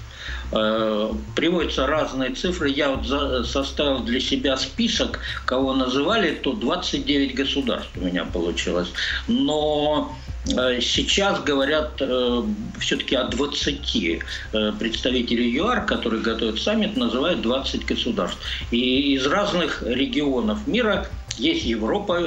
[0.52, 2.70] Э, приводятся разные цифры.
[2.70, 8.92] Я вот составил для себя список, кого называли, то 29 государств у меня получилось.
[9.28, 10.16] Но
[10.46, 12.44] Сейчас говорят э,
[12.80, 18.40] все-таки о 20 э, представителей ЮАР, которые готовят саммит, называют 20 государств.
[18.72, 22.20] И из разных регионов мира есть Европа,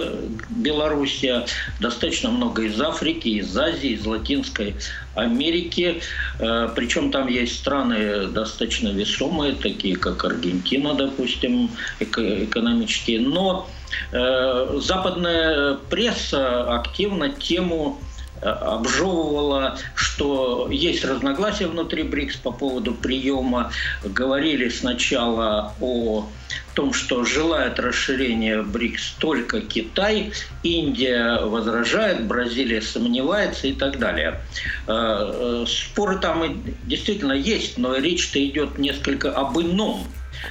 [0.49, 1.45] Белоруссия,
[1.81, 4.77] достаточно много из Африки, из Азии, из Латинской
[5.17, 6.01] Америки.
[6.39, 13.21] Э, Причем там есть страны достаточно весомые, такие как Аргентина, допустим, экономические.
[13.21, 13.69] Но
[14.13, 18.04] э, западная пресса активно тему Э,
[18.41, 23.73] обжевывала, что есть разногласия внутри БРИКС по поводу приема.
[24.03, 26.29] Говорили сначала о
[26.75, 30.33] том, что желает расширения БРИКС только Китай,
[30.63, 34.41] Индия возражает, Бразилия сомневается и так далее.
[34.87, 40.07] Э, э, споры там действительно есть, но речь-то идет несколько об ином.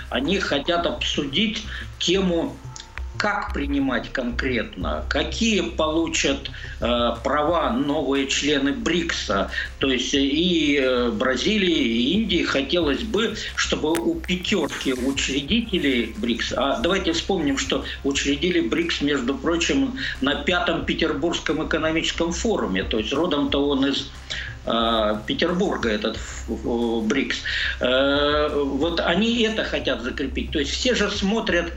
[0.10, 1.64] Они хотят обсудить
[2.00, 2.56] тему
[3.24, 6.52] как принимать конкретно, какие получат
[6.82, 9.50] э, права новые члены БРИКСа.
[9.80, 16.82] То есть и э, Бразилии, и Индии хотелось бы, чтобы у пятерки учредителей БРИКС, а
[16.82, 23.66] давайте вспомним, что учредили БРИКС, между прочим, на пятом Петербургском экономическом форуме, то есть родом-то
[23.70, 24.12] он из
[24.66, 26.20] э, Петербурга этот
[26.50, 27.38] БРИКС.
[27.80, 30.52] Э, вот они это хотят закрепить.
[30.52, 31.72] То есть все же смотрят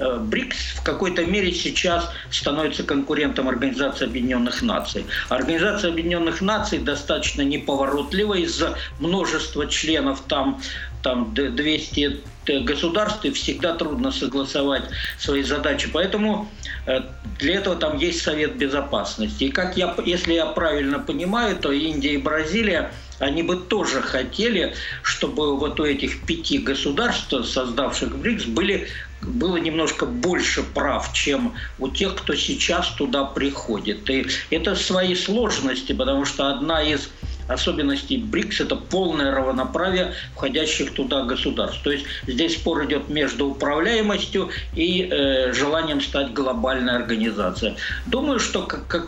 [0.00, 5.04] БРИКС в какой-то мере сейчас становится конкурентом Организации Объединенных Наций.
[5.28, 10.60] Организация Объединенных Наций достаточно неповоротлива из-за множества членов там,
[11.02, 12.20] там 200
[12.64, 14.84] государств, и всегда трудно согласовать
[15.18, 15.88] свои задачи.
[15.92, 16.48] Поэтому
[16.86, 17.00] э,
[17.38, 19.44] для этого там есть Совет Безопасности.
[19.44, 24.74] И как я, если я правильно понимаю, то Индия и Бразилия они бы тоже хотели,
[25.02, 28.88] чтобы вот у этих пяти государств, создавших БРИКС, были
[29.22, 34.08] было немножко больше прав, чем у тех, кто сейчас туда приходит.
[34.10, 37.10] И это свои сложности, потому что одна из
[37.48, 41.82] особенностей БРИКС– это полное равноправие входящих туда государств.
[41.82, 47.74] То есть здесь спор идет между управляемостью и э, желанием стать глобальной организацией.
[48.06, 48.62] Думаю, что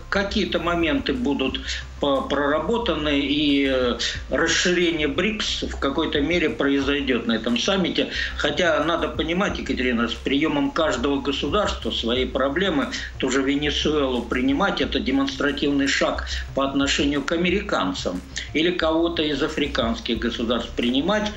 [0.08, 1.60] какие-то моменты будут
[2.02, 3.98] проработаны, и э,
[4.30, 8.10] расширение БРИКС в какой-то мере произойдет на этом саммите.
[8.36, 12.88] Хотя надо понимать, Екатерина, с приемом каждого государства свои проблемы,
[13.18, 18.20] ту же Венесуэлу принимать, это демонстративный шаг по отношению к американцам
[18.52, 21.30] или кого-то из африканских государств принимать.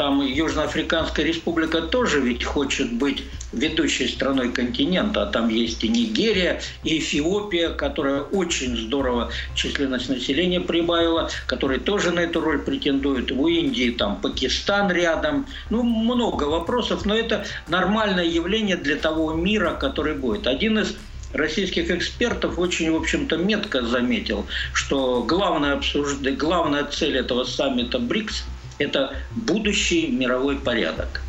[0.00, 3.22] Там Южноафриканская республика тоже ведь хочет быть
[3.52, 5.24] ведущей страной континента.
[5.24, 12.12] А там есть и Нигерия, и Эфиопия, которая очень здорово численность населения прибавила, которые тоже
[12.12, 13.30] на эту роль претендуют.
[13.30, 15.46] У Индии там Пакистан рядом.
[15.68, 20.46] Ну, много вопросов, но это нормальное явление для того мира, который будет.
[20.46, 20.96] Один из
[21.34, 26.22] российских экспертов очень, в общем-то, метко заметил, что главная, обсужд...
[26.38, 28.44] главная цель этого саммита БРИКС–
[28.80, 31.22] это будущий мировой порядок.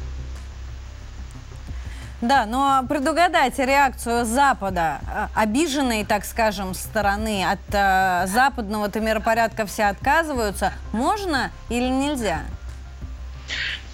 [2.21, 9.85] Да, но предугадать реакцию Запада, э, обиженной, так скажем, стороны от э, западного-то миропорядка все
[9.85, 12.41] отказываются, можно или нельзя?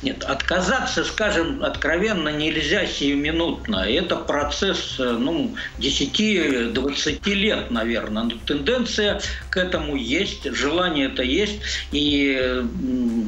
[0.03, 3.77] Нет, отказаться, скажем, откровенно нельзя сиюминутно.
[3.77, 8.23] Это процесс, э, ну, 10-20 лет, наверное.
[8.23, 9.19] Но тенденция
[9.49, 11.61] к этому есть, желание это есть.
[11.91, 12.61] И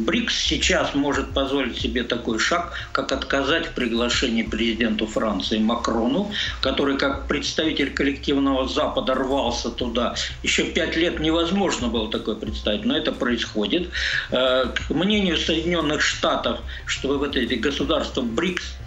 [0.06, 7.00] БРИКС сейчас может позволить себе такой шаг, как отказать в приглашении президенту Франции Макрону, который
[7.00, 10.14] как представитель коллективного Запада рвался туда.
[10.44, 13.90] Еще пять лет невозможно было такое представить, но это происходит.
[14.30, 18.80] Э, к мнению Соединенных Штатов, чтобы вот эти государства БРИКС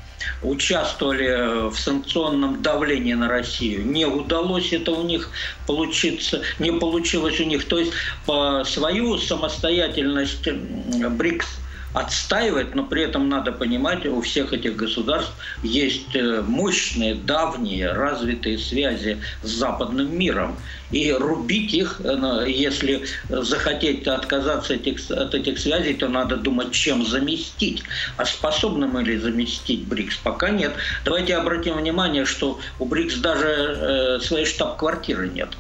[0.43, 3.87] участвовали в санкционном давлении на Россию.
[3.87, 5.31] Не удалось это у них
[5.67, 7.67] получиться, не получилось у них.
[7.67, 7.93] То есть
[8.27, 11.47] по свою самостоятельность БРИКС
[11.95, 15.33] отстаивать, но при этом надо понимать, у всех этих государств
[15.63, 20.57] есть э, мощные, давние, развитые связи с западным миром.
[20.91, 27.83] И рубить их, э, если захотеть отказаться от этих связей, то надо думать, чем заместить.
[28.17, 30.17] А способны мы ли заместить БРИКС?
[30.17, 30.73] Пока нет.
[31.05, 35.51] Давайте обратим внимание, что у БРИКС даже э, своей штаб-квартиры нет.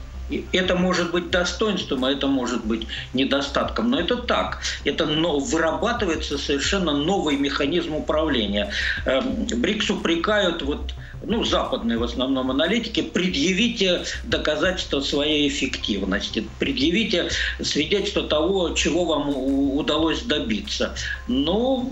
[0.52, 3.90] Это может быть достоинством, а это может быть недостатком.
[3.90, 4.60] Но это так.
[4.84, 8.72] Это вырабатывается совершенно новый механизм управления.
[9.06, 10.92] Эм, БРИКС упрекают вот
[11.24, 17.30] ну, западные в основном аналитики, предъявите доказательства своей эффективности, предъявите
[17.62, 20.94] свидетельство того, чего вам удалось добиться.
[21.28, 21.90] Ну,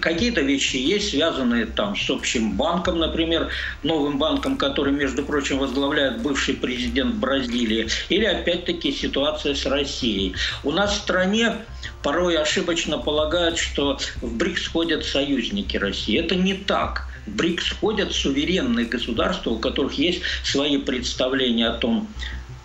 [0.00, 3.48] какие-то вещи есть, связанные там с общим банком, например,
[3.82, 7.75] новым банком, который, между прочим, возглавляет бывший президент Бразилии,
[8.08, 10.34] или опять-таки ситуация с Россией.
[10.64, 11.56] У нас в стране
[12.02, 16.18] порой ошибочно полагают, что в БРИКС ходят союзники России.
[16.18, 17.08] Это не так.
[17.26, 22.08] В БРИКС входят суверенные государства, у которых есть свои представления о том,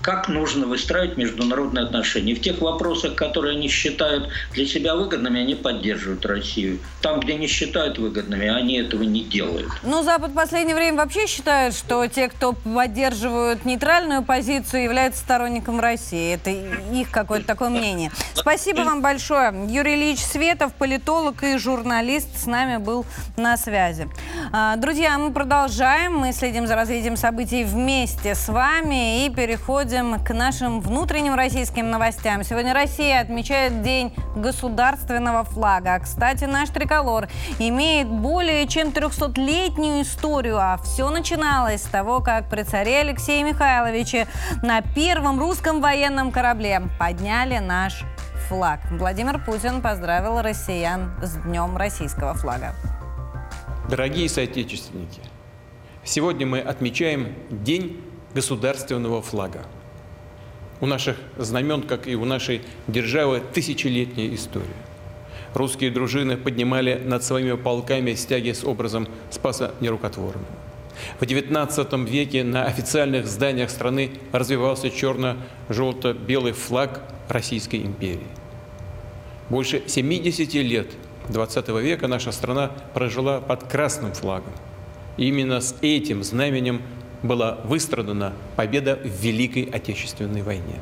[0.01, 2.33] как нужно выстраивать международные отношения.
[2.33, 6.79] В тех вопросах, которые они считают для себя выгодными, они поддерживают Россию.
[7.01, 9.69] Там, где не считают выгодными, они этого не делают.
[9.83, 15.79] Ну, Запад в последнее время вообще считает, что те, кто поддерживают нейтральную позицию, являются сторонником
[15.79, 16.33] России.
[16.33, 18.11] Это их какое-то такое мнение.
[18.33, 19.53] Спасибо вам большое.
[19.69, 23.05] Юрий Ильич Светов, политолог и журналист, с нами был
[23.37, 24.09] на связи.
[24.51, 26.17] А, друзья, мы продолжаем.
[26.17, 31.89] Мы следим за развитием событий вместе с вами и переходим переходим к нашим внутренним российским
[31.89, 32.43] новостям.
[32.43, 35.99] Сегодня Россия отмечает День государственного флага.
[35.99, 37.27] Кстати, наш триколор
[37.59, 44.27] имеет более чем 300-летнюю историю, а все начиналось с того, как при царе Алексее Михайловиче
[44.63, 48.03] на первом русском военном корабле подняли наш
[48.47, 48.79] флаг.
[48.91, 52.73] Владимир Путин поздравил россиян с Днем российского флага.
[53.89, 55.21] Дорогие соотечественники,
[56.05, 58.01] сегодня мы отмечаем День
[58.33, 59.65] государственного флага.
[60.81, 64.65] У наших знамен, как и у нашей державы, тысячелетняя история.
[65.53, 70.45] Русские дружины поднимали над своими полками стяги с образом Спаса Нерукотворного.
[71.19, 78.27] В XIX веке на официальных зданиях страны развивался черно-желто-белый флаг Российской империи.
[79.49, 80.87] Больше 70 лет
[81.29, 84.53] XX века наша страна прожила под красным флагом.
[85.17, 86.81] И именно с этим знаменем
[87.23, 90.79] была выстрадана победа в Великой Отечественной войне.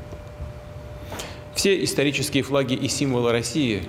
[1.54, 3.84] Все исторические флаги и символы России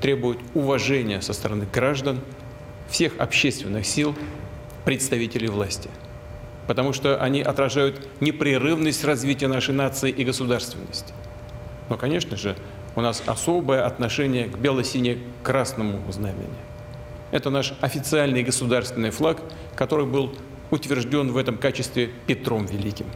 [0.00, 2.20] требуют уважения со стороны граждан,
[2.88, 4.14] всех общественных сил,
[4.84, 5.90] представителей власти,
[6.68, 11.12] потому что они отражают непрерывность развития нашей нации и государственности.
[11.88, 12.56] Но, конечно же,
[12.94, 16.46] у нас особое отношение к бело-сине-красному знамени.
[17.32, 19.38] Это наш официальный государственный флаг,
[19.74, 20.32] который был
[20.70, 23.06] утвержден в этом качестве Петром Великим.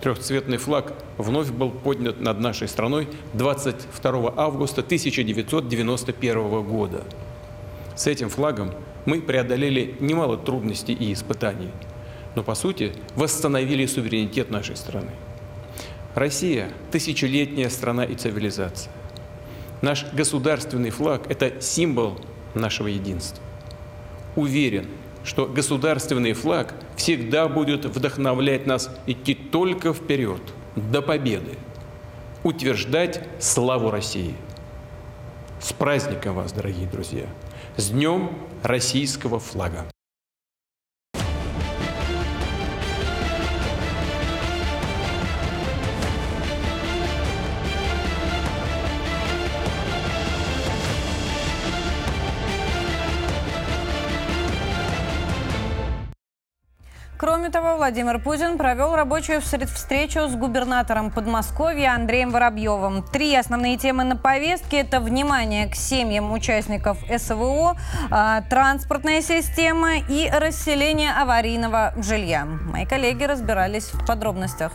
[0.00, 7.04] Трехцветный флаг вновь был поднят над нашей страной 22 августа 1991 года.
[7.94, 8.70] С этим флагом
[9.04, 11.70] мы преодолели немало трудностей и испытаний,
[12.34, 15.10] но, по сути, восстановили суверенитет нашей страны.
[16.14, 18.90] Россия– тысячелетняя страна и цивилизация.
[19.82, 22.18] Наш государственный флаг– это символ
[22.54, 23.42] нашего единства.
[24.34, 24.86] Уверен–
[25.24, 30.40] что государственный флаг всегда будет вдохновлять нас идти только вперед,
[30.76, 31.56] до победы,
[32.42, 34.34] утверждать славу России.
[35.60, 37.26] С праздником вас, дорогие друзья!
[37.76, 38.30] С Днем
[38.62, 39.86] российского флага!
[57.20, 63.02] Кроме того, Владимир Путин провел рабочую встречу с губернатором Подмосковья Андреем Воробьевым.
[63.02, 67.76] Три основные темы на повестке– это внимание к семьям участников СВО,
[68.10, 72.46] а, транспортная система и расселение аварийного жилья.
[72.46, 74.72] Мои коллеги разбирались в подробностях.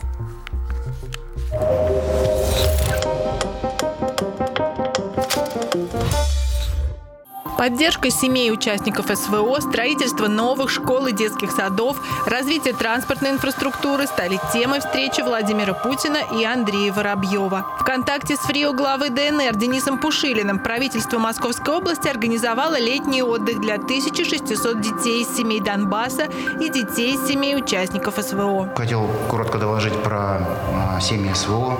[7.56, 11.96] Поддержка семей участников СВО, строительство новых школ и детских садов,
[12.26, 17.66] развитие транспортной инфраструктуры стали темой встречи Владимира Путина и Андрея Воробьева.
[17.80, 23.76] В контакте с ФРИО главы ДНР Денисом Пушилиным правительство Московской области организовало летний отдых для
[23.76, 26.28] 1600 детей из семей Донбасса
[26.60, 28.68] и детей из семей участников СВО.
[28.76, 31.76] Хотел коротко доложить про а, семьи СВО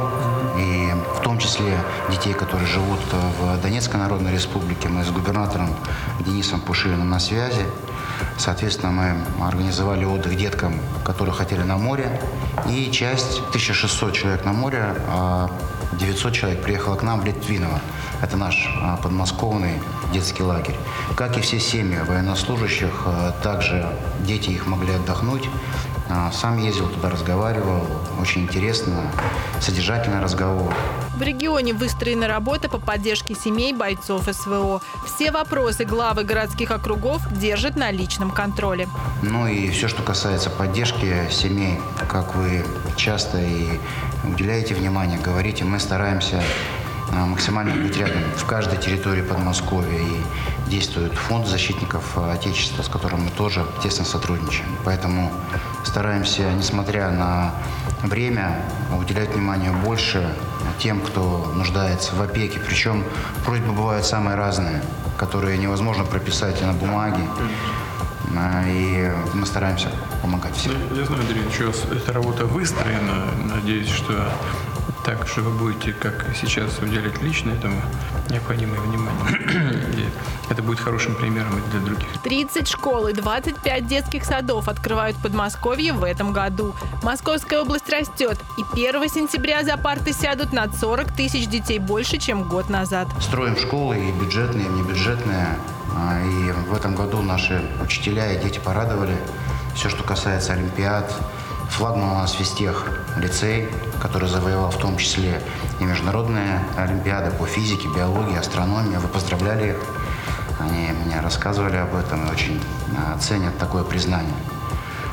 [1.36, 1.78] том числе
[2.10, 4.88] детей, которые живут в Донецкой Народной Республике.
[4.88, 5.68] Мы с губернатором
[6.20, 7.66] Денисом Пушилиным на связи.
[8.38, 12.22] Соответственно, мы организовали отдых деткам, которые хотели на море.
[12.70, 15.50] И часть, 1600 человек на море, а
[16.00, 17.80] 900 человек приехало к нам в Литвиново.
[18.22, 19.74] Это наш а, подмосковный
[20.14, 20.76] детский лагерь.
[21.16, 23.86] Как и все семьи военнослужащих, а, также
[24.20, 25.50] дети их могли отдохнуть.
[26.08, 27.86] А, Сам ездил туда, разговаривал.
[28.18, 29.12] Очень интересно,
[29.60, 30.72] содержательный разговор.
[31.16, 34.82] В регионе выстроена работа по поддержке семей бойцов СВО.
[35.06, 38.86] Все вопросы главы городских округов держат на личном контроле.
[39.22, 43.66] Ну и все, что касается поддержки семей, как вы часто и
[44.24, 46.42] уделяете внимание, говорите, мы стараемся
[47.10, 49.98] а, максимально быть рядом в каждой территории Подмосковья.
[49.98, 50.20] И
[50.68, 54.68] действует фонд защитников Отечества, с которым мы тоже тесно сотрудничаем.
[54.84, 55.32] Поэтому
[55.84, 57.54] стараемся, несмотря на
[58.02, 58.62] время,
[58.98, 60.28] уделять внимание больше
[60.78, 62.58] тем, кто нуждается в опеке.
[62.60, 63.04] Причем
[63.44, 64.82] просьбы бывают самые разные,
[65.16, 67.20] которые невозможно прописать на бумаге.
[68.36, 69.88] А, И мы стараемся
[70.22, 70.72] помогать всем.
[70.90, 73.24] Ну, Я знаю, Андрей, вас эта работа выстроена.
[73.54, 74.28] Надеюсь, что
[75.06, 77.80] так же вы будете, как сейчас, уделять лично этому
[78.28, 79.84] необходимое внимание.
[79.96, 80.08] И
[80.50, 82.08] это будет хорошим примером и для других.
[82.24, 86.74] 30 школ и 25 детских садов открывают в Подмосковье в этом году.
[87.04, 92.42] Московская область растет, и 1 сентября за парты сядут над 40 тысяч детей больше, чем
[92.42, 93.06] год назад.
[93.20, 95.56] Строим школы и бюджетные, и внебюджетные.
[95.94, 99.16] А, И в этом году наши учителя и дети порадовали.
[99.76, 101.12] Все, что касается Олимпиад.
[101.76, 102.86] Флагман у нас Физтех
[103.18, 103.68] лицей,
[104.00, 105.42] который завоевал в том числе
[105.78, 108.96] и международные Олимпиады по физике, биологии, астрономии.
[108.96, 109.76] Вы поздравляли их.
[110.58, 112.62] Они мне рассказывали об этом и очень
[112.96, 114.32] а, ценят такое признание.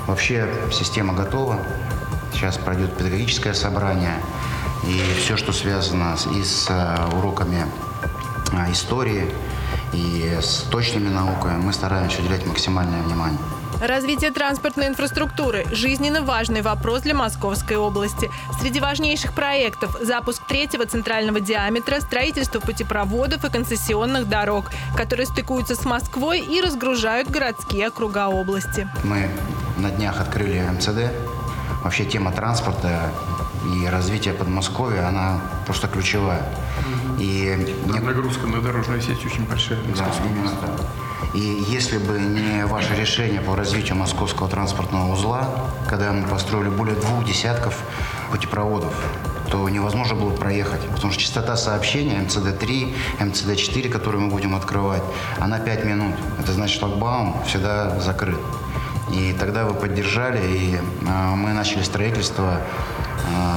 [0.08, 1.60] Вообще система готова.
[2.32, 4.16] Сейчас пройдет педагогическое собрание.
[4.88, 7.66] И все, что связано и с а, уроками
[8.54, 9.30] а, истории,
[9.92, 13.40] и с точными науками, мы стараемся уделять максимальное внимание.
[13.82, 18.32] Развитие транспортной инфраструктуры– жизненно важный вопрос для Московской области.
[18.62, 25.84] Среди важнейших проектов– запуск третьего центрального диаметра, строительство путепроводов и концессионных дорог, которые стыкуются с
[25.86, 28.88] Москвой и разгружают городские округа области.
[29.04, 29.30] Мы
[29.78, 31.12] на днях открыли МЦД.
[31.84, 33.12] Вообще тема транспорта
[33.76, 36.46] и развития Подмосковья, она просто ключевая.
[37.20, 39.80] И не- Нагрузка на дорожную сеть очень большая.
[39.98, 40.82] Да, именно так.
[41.34, 45.50] И если бы не ваше решение по развитию московского транспортного узла,
[45.90, 47.84] когда мы построили более двух десятков
[48.32, 48.94] путепроводов,
[49.50, 50.82] то невозможно было проехать.
[50.90, 55.04] Потому что частота сообщения МЦД-3, МЦД-4, которые мы будем открывать,
[55.40, 56.16] она 5 минут.
[56.40, 58.40] Это значит, шлагбаум всегда закрыт.
[59.12, 62.62] И тогда вы поддержали, и а, мы начали строительство,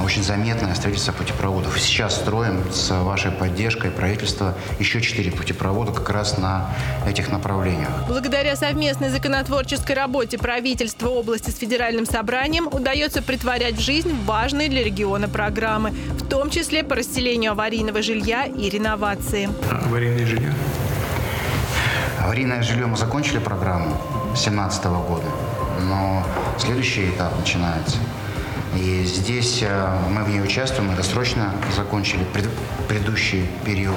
[0.05, 1.79] очень заметное строительство путепроводов.
[1.81, 6.71] Сейчас строим с вашей поддержкой правительства еще четыре путепровода как раз на
[7.07, 7.91] этих направлениях.
[8.07, 14.85] Благодаря совместной законотворческой работе правительства области с федеральным собранием удается притворять в жизнь важные для
[14.85, 19.49] региона программы, в том числе по расселению аварийного жилья и реновации.
[19.71, 20.53] А аварийное жилье?
[22.23, 23.97] Аварийное жилье мы закончили программу
[24.27, 25.27] 2017 года,
[25.83, 26.25] но
[26.59, 27.97] следующий этап начинается.
[28.77, 32.51] И здесь э, мы в ней участвуем, мы досрочно закончили пред-
[32.89, 33.97] предыдущий период.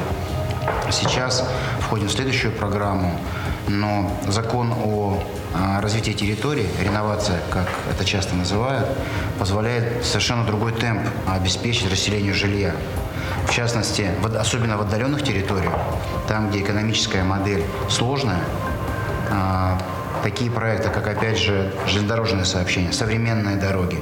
[0.92, 1.48] Сейчас
[1.82, 3.20] входим в следующую программу,
[3.68, 5.22] но закон о
[5.54, 8.88] э, развитии территории, реновация, как это часто называют,
[9.38, 12.74] позволяет совершенно другой темп обеспечить расселению жилья.
[13.48, 14.10] В частности,
[14.40, 15.74] особенно в отдаленных территориях,
[16.28, 18.42] там, где экономическая модель сложная,
[19.32, 19.78] а,
[20.24, 24.00] такие проекты, как, опять же, железнодорожное сообщение, современные дороги,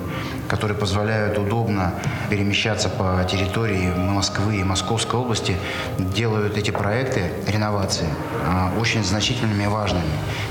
[0.47, 1.93] которые позволяют удобно
[2.29, 5.55] перемещаться по территории Москвы и Московской области,
[5.97, 8.07] делают эти проекты реновации
[8.45, 10.05] а, очень значительными и важными.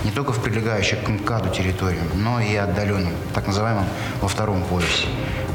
[0.05, 3.85] Не только в прилегающих к МКАДу территориям, но и отдаленным, так называемым
[4.21, 5.07] во втором поясе.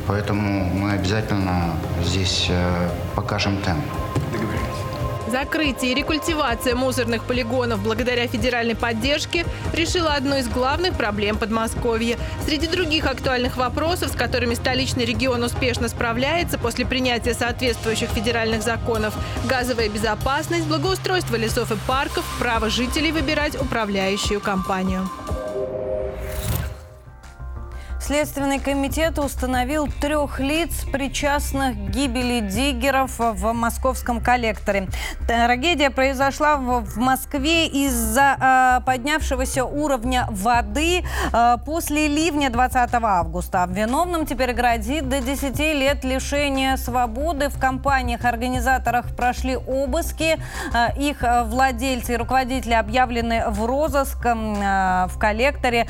[0.08, 4.01] Поэтому мы обязательно здесь э, покажем темп.
[5.32, 12.18] Закрытие и рекультивация мусорных полигонов благодаря федеральной поддержке решила одну из главных проблем Подмосковья.
[12.46, 19.14] Среди других актуальных вопросов, с которыми столичный регион успешно справляется после принятия соответствующих федеральных законов,
[19.46, 25.10] газовая безопасность, благоустройство лесов и парков, право жителей выбирать управляющую компанию.
[28.04, 34.88] Следственный комитет установил трех лиц, причастных к гибели диггеров в московском коллекторе.
[35.28, 43.68] Трагедия произошла в Москве из-за э, поднявшегося уровня воды э, после ливня 20 августа.
[43.70, 47.50] Виновным теперь грозит до 10 лет лишения свободы.
[47.50, 50.40] В компаниях-организаторах прошли обыски.
[50.74, 54.26] Э, их владельцы и руководители объявлены в розыск.
[54.26, 55.88] В коллекторе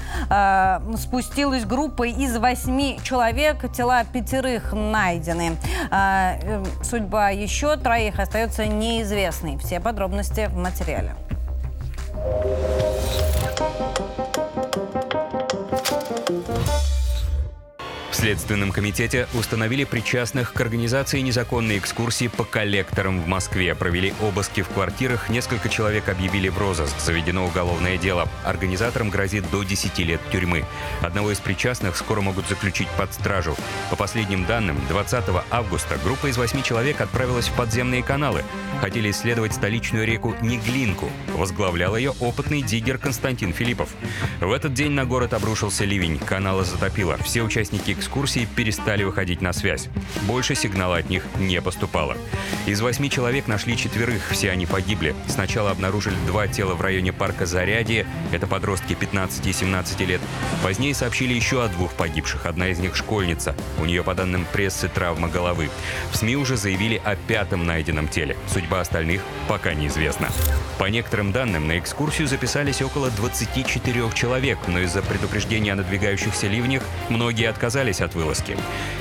[0.97, 3.71] спустилась группа из восьми человек.
[3.71, 5.57] Тела пятерых найдены.
[5.89, 9.57] А, э, судьба еще троих остается неизвестной.
[9.57, 11.15] Все подробности в материале.
[18.15, 23.73] Следственном комитете установили причастных к организации незаконной экскурсии по коллекторам в Москве.
[23.73, 26.99] Провели обыски в квартирах, несколько человек объявили в розыск.
[26.99, 28.27] Заведено уголовное дело.
[28.43, 30.65] Организаторам грозит до 10 лет тюрьмы.
[31.01, 33.55] Одного из причастных скоро могут заключить под стражу.
[33.89, 38.43] По последним данным, 20 августа группа из восьми человек отправилась в подземные каналы.
[38.81, 41.09] Хотели исследовать столичную реку Неглинку.
[41.35, 43.89] Возглавлял ее опытный диггер Константин Филиппов.
[44.39, 46.19] В этот день на город обрушился ливень.
[46.19, 47.17] Каналы затопило.
[47.17, 49.87] Все участники экскурсии перестали выходить на связь.
[50.23, 52.17] Больше сигнала от них не поступало.
[52.65, 55.15] Из восьми человек нашли четверых, все они погибли.
[55.27, 60.21] Сначала обнаружили два тела в районе парка Зарядье, это подростки 15 и 17 лет.
[60.63, 63.55] Позднее сообщили еще о двух погибших, одна из них школьница.
[63.79, 65.69] У нее, по данным прессы, травма головы.
[66.11, 68.35] В СМИ уже заявили о пятом найденном теле.
[68.51, 70.29] Судьба остальных пока неизвестна.
[70.79, 76.81] По некоторым данным, на экскурсию записались около 24 человек, но из-за предупреждения о надвигающихся ливнях
[77.09, 78.57] многие отказались отказались от вылазки.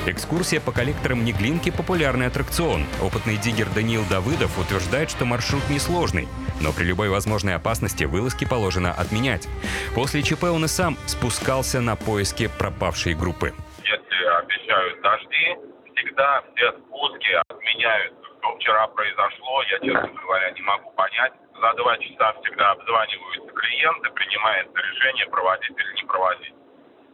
[0.06, 2.84] Экскурсия по коллекторам Неглинки– популярный аттракцион.
[3.02, 6.28] Опытный диггер Даниил Давыдов утверждает, что маршрут несложный,
[6.60, 9.48] но при любой возможной опасности вылазки положено отменять.
[9.94, 13.52] После ЧП он и сам спускался на поиски пропавшей группы.
[13.84, 15.46] Если обещают дожди,
[15.94, 18.14] всегда все спуски отменяют.
[18.40, 21.32] Что вчера произошло, я, честно говоря, не могу понять.
[21.60, 26.54] За два часа всегда обзваниваются клиенты, принимается решение, проводить или не проводить.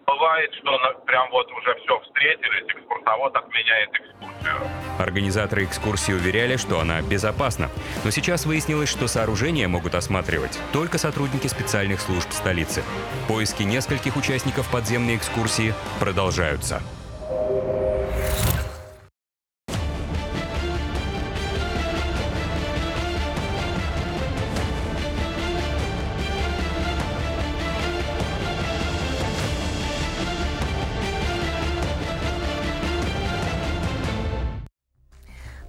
[0.06, 4.56] Бывает, что прям вот уже все встретились, экскурсовод отменяет экскурсию.
[5.00, 7.70] Организаторы экскурсии уверяли, что она безопасна.
[8.04, 12.84] Но сейчас выяснилось, что сооружения могут осматривать только сотрудники специальных служб столицы.
[13.26, 16.80] Поиски нескольких участников подземной экскурсии продолжаются.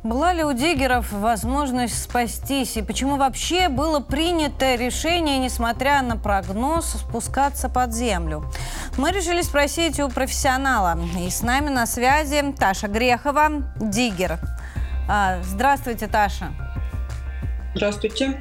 [0.07, 2.77] Была ли у диггеров возможность спастись?
[2.77, 8.49] И почему вообще было принято решение, несмотря на прогноз, спускаться под землю?
[8.97, 10.97] Мы решили спросить у профессионала.
[11.19, 13.49] И с нами на связи Таша Грехова,
[13.81, 14.39] диггер.
[15.09, 16.53] А, здравствуйте, Таша.
[17.75, 18.39] Здравствуйте.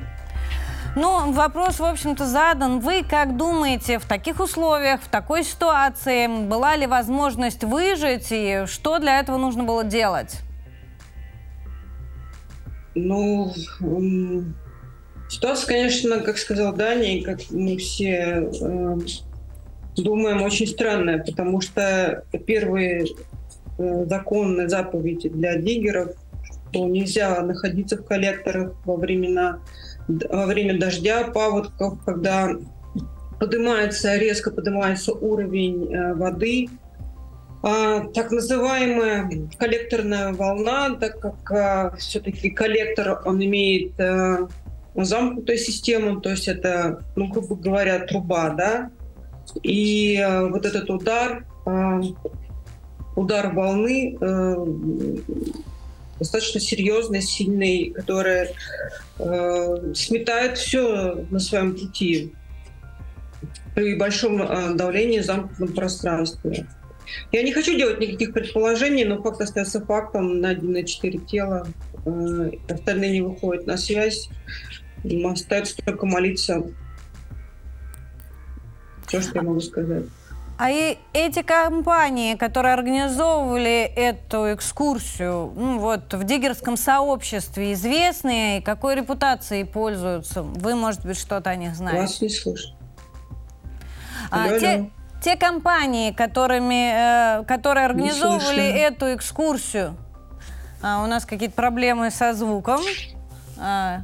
[0.94, 2.78] Ну, вопрос, в общем-то, задан.
[2.78, 9.00] Вы как думаете, в таких условиях, в такой ситуации была ли возможность выжить и что
[9.00, 10.45] для этого нужно было делать?
[12.99, 13.53] Ну,
[15.28, 18.99] ситуация, конечно, как сказал Даня, и как мы все э,
[19.97, 23.05] думаем, очень странная, потому что первые
[23.76, 26.12] э, законные заповеди для диггеров,
[26.70, 29.61] что нельзя находиться в коллекторах во, времена,
[30.09, 32.57] во время дождя, паводков, когда
[33.38, 36.70] поднимается, резко поднимается уровень э, воды–
[37.62, 44.48] так называемая коллекторная волна, так как а, все-таки коллектор, он имеет а,
[44.94, 48.90] замкнутую систему, то есть это, ну, грубо говоря, труба, да,
[49.62, 52.00] и а, вот этот удар, а,
[53.16, 54.64] удар волны а,
[56.18, 58.48] достаточно серьезный, сильный, который
[59.18, 62.32] э, сметает все на своем пути
[63.74, 66.66] при большом э, давлении в замкнутом пространстве.
[67.32, 70.40] Я не хочу делать никаких предположений, но факт остается фактом.
[70.40, 71.66] Найдено четыре тела.
[72.04, 74.28] Э, остальные не выходят на связь.
[75.24, 76.64] Остается только молиться.
[79.07, 80.04] Все, что я могу сказать.
[80.59, 88.94] А и эти компании, которые организовывали эту экскурсию, ну, вот в диггерском сообществе известные, какой
[88.94, 90.42] репутацией пользуются?
[90.42, 92.00] Вы, может быть, что-то о них знаете?
[92.00, 92.68] Вас не слышу.
[94.30, 94.90] А, те,
[95.22, 99.96] те компании, которыми, э, которые организовывали эту экскурсию,
[100.82, 102.80] а, у нас какие-то проблемы со звуком.
[103.58, 104.02] А,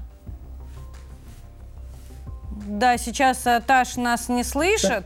[2.66, 5.04] да, сейчас а, Таш нас не слышит.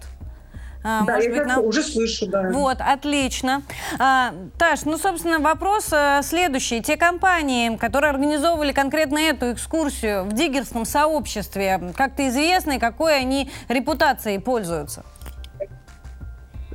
[0.85, 1.65] А, да, может я быть, нам...
[1.65, 2.51] уже слышу, да.
[2.51, 3.63] Вот, отлично.
[3.99, 6.81] А, Таш, ну, собственно, вопрос а, следующий.
[6.81, 14.39] Те компании, которые организовывали конкретно эту экскурсию в диггерском сообществе, как-то известны, какой они репутацией
[14.39, 15.05] пользуются?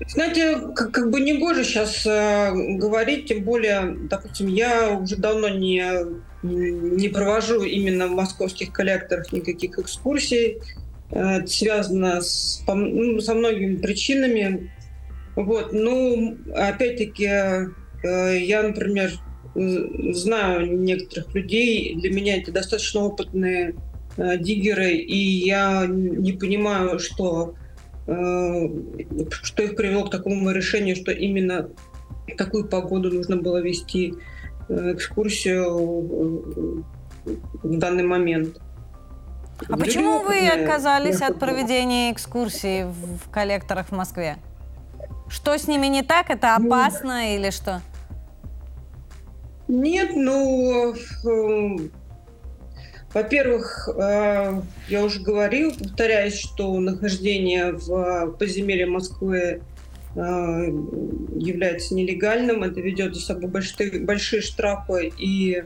[0.08, 5.50] Знаете, как, как бы не гоже сейчас э, говорить, тем более, допустим, я уже давно
[5.50, 5.84] не,
[6.44, 10.58] не провожу именно в московских коллекторах никаких экскурсий.
[11.12, 14.72] Э, это связано с, по, ну, со многими причинами.
[15.36, 19.12] Вот, ну, опять-таки, э, я, например,
[19.54, 23.76] знаю некоторых людей, для меня это достаточно опытные
[24.18, 27.56] э, диггеры, и я не понимаю, что
[28.06, 31.70] что их привело к такому решению, что именно
[32.28, 34.16] в такую погоду нужно было вести
[34.70, 36.84] э, экскурсию
[37.64, 38.60] в данный момент.
[39.70, 44.38] А почему вы отказались от проведения экскурсии в коллекторах в Москве?
[45.30, 46.30] Что с ними не так?
[46.30, 47.82] Это ну, опасно ну, или что?
[49.68, 51.78] Нет, ну, э,
[53.14, 59.62] во-первых, э, я уже говорил, повторяюсь, что нахождение в подземелье Москвы
[60.16, 62.64] э, является нелегальным.
[62.64, 65.64] Это ведет за собой большие, штрафы и,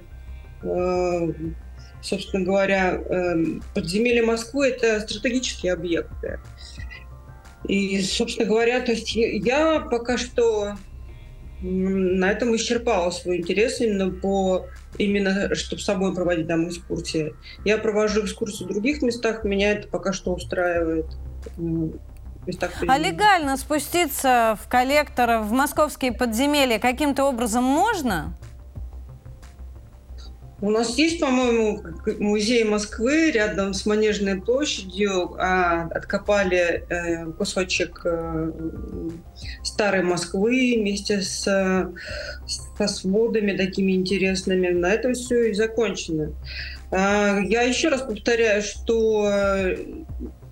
[0.64, 1.28] э,
[2.02, 3.00] собственно говоря,
[3.76, 6.39] подземелье Москвы– это стратегические объекты.
[7.68, 10.76] И, собственно говоря, то есть я пока что
[11.62, 14.68] на этом исчерпала свой интерес именно по
[14.98, 17.34] именно чтобы с собой проводить там экскурсии.
[17.64, 21.06] Я провожу экскурсии в других местах, меня это пока что устраивает.
[22.88, 28.38] А легально спуститься в коллектор в московские подземелья каким-то образом можно?
[30.66, 31.84] У нас есть, по-моему,
[32.18, 35.36] музей Москвы рядом с Манежной площадью.
[35.38, 38.51] А, откопали э, кусочек э,
[39.63, 44.70] старой Москвы вместе с, со сводами такими интересными.
[44.70, 46.34] На этом все и закончено.
[46.89, 49.30] А, я еще раз повторяю, что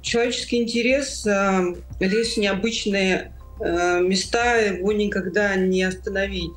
[0.04, 6.52] человеческий интерес э, лезть в необычные э, места, его никогда не остановить.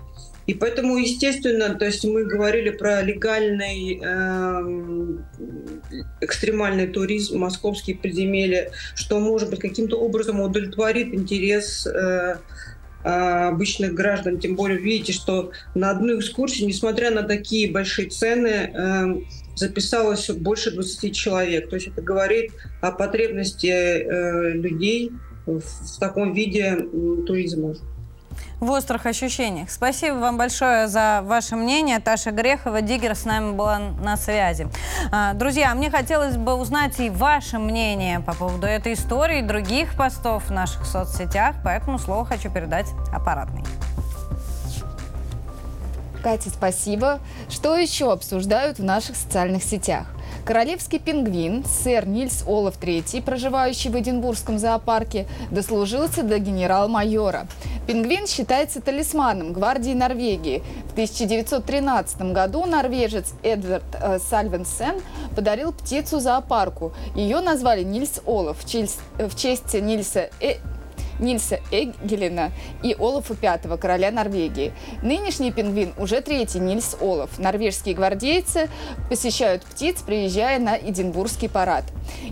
[0.47, 5.19] И поэтому, естественно, то есть мы говорили про легальный э,
[6.21, 12.37] экстремальный туризм, московские подземелья, что, может быть, каким-то образом удовлетворит интерес э,
[13.03, 14.41] а, обычных граждан.
[14.41, 19.05] Тем более, видите, что на одну экскурсию, несмотря на такие большие цены, э,
[19.55, 21.69] записалось больше 20 человек.
[21.71, 25.13] То есть это говорит о потребности э, людей
[25.47, 25.63] в
[26.01, 26.77] таком виде
[27.27, 27.77] туризма
[28.61, 29.71] в острых ощущениях.
[29.71, 31.99] Спасибо вам большое за ваше мнение.
[32.01, 34.69] Таша Грехова, Диггер, с нами была на связи.
[35.13, 40.47] А, друзья, мне хотелось бы узнать и ваше мнение по поводу этой истории, других постов
[40.47, 43.65] в наших соцсетях, поэтому слово хочу передать аппаратной.
[46.23, 47.21] Катя, спасибо.
[47.49, 50.09] Что еще обсуждают в наших социальных сетях?
[50.47, 57.49] Королевский пингвин, сэр Нильс Олаф III, проживающий в Эдинбургском зоопарке, дослужился до генерал-майора.
[57.89, 60.63] Пингвин считается талисманом гвардии Норвегии.
[60.89, 65.01] В 1913 году норвежец Эдвард э, Сальвенсен
[65.35, 66.93] подарил птицу зоопарку.
[67.17, 70.59] Ее назвали Нильс Олаф в честь, в честь Нильса э
[71.19, 72.53] Нильса Эгелина
[72.83, 74.73] и Олафа V, короля Норвегии.
[75.03, 77.39] Нынешний пингвин уже третий Нильс Олаф.
[77.39, 78.69] Норвежские гвардейцы
[79.09, 81.85] посещают птиц, приезжая на Эдинбургский парад.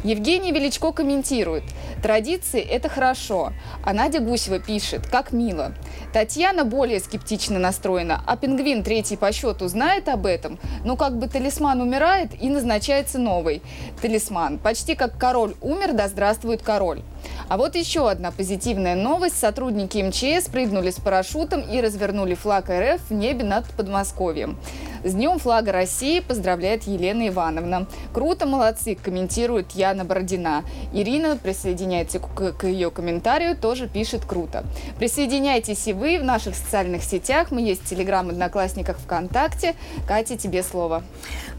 [0.04, 1.64] Евгений Величко комментирует.
[2.02, 3.52] Традиции– это хорошо.
[3.82, 5.06] А Надя Гусева пишет.
[5.06, 5.72] Как мило.
[6.12, 8.22] Татьяна более скептично настроена.
[8.26, 10.58] А пингвин третий по счету знает об этом.
[10.84, 13.62] Но как бы талисман умирает и назначается новый.
[14.00, 14.58] Талисман.
[14.58, 17.02] Почти как король умер, да здравствует король.
[17.48, 19.38] А вот еще одна позитивная новость.
[19.38, 24.58] Сотрудники МЧС прыгнули с парашютом и развернули флаг РФ в небе над Подмосковьем.
[25.04, 27.86] С Днем флага России поздравляет Елена Ивановна.
[28.14, 30.64] Круто, молодцы, комментирует Яна Бородина.
[30.94, 34.64] Ирина присоединяется к, к ее комментарию, тоже пишет круто.
[34.98, 37.50] Присоединяйтесь и вы в наших социальных сетях.
[37.50, 39.74] Мы есть в Телеграм, Одноклассниках, ВКонтакте.
[40.08, 41.02] Катя, тебе слово.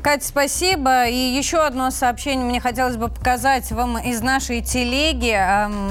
[0.02, 1.08] Катя, спасибо.
[1.08, 5.36] И еще одно сообщение мне хотелось бы показать вам из нашей телеги.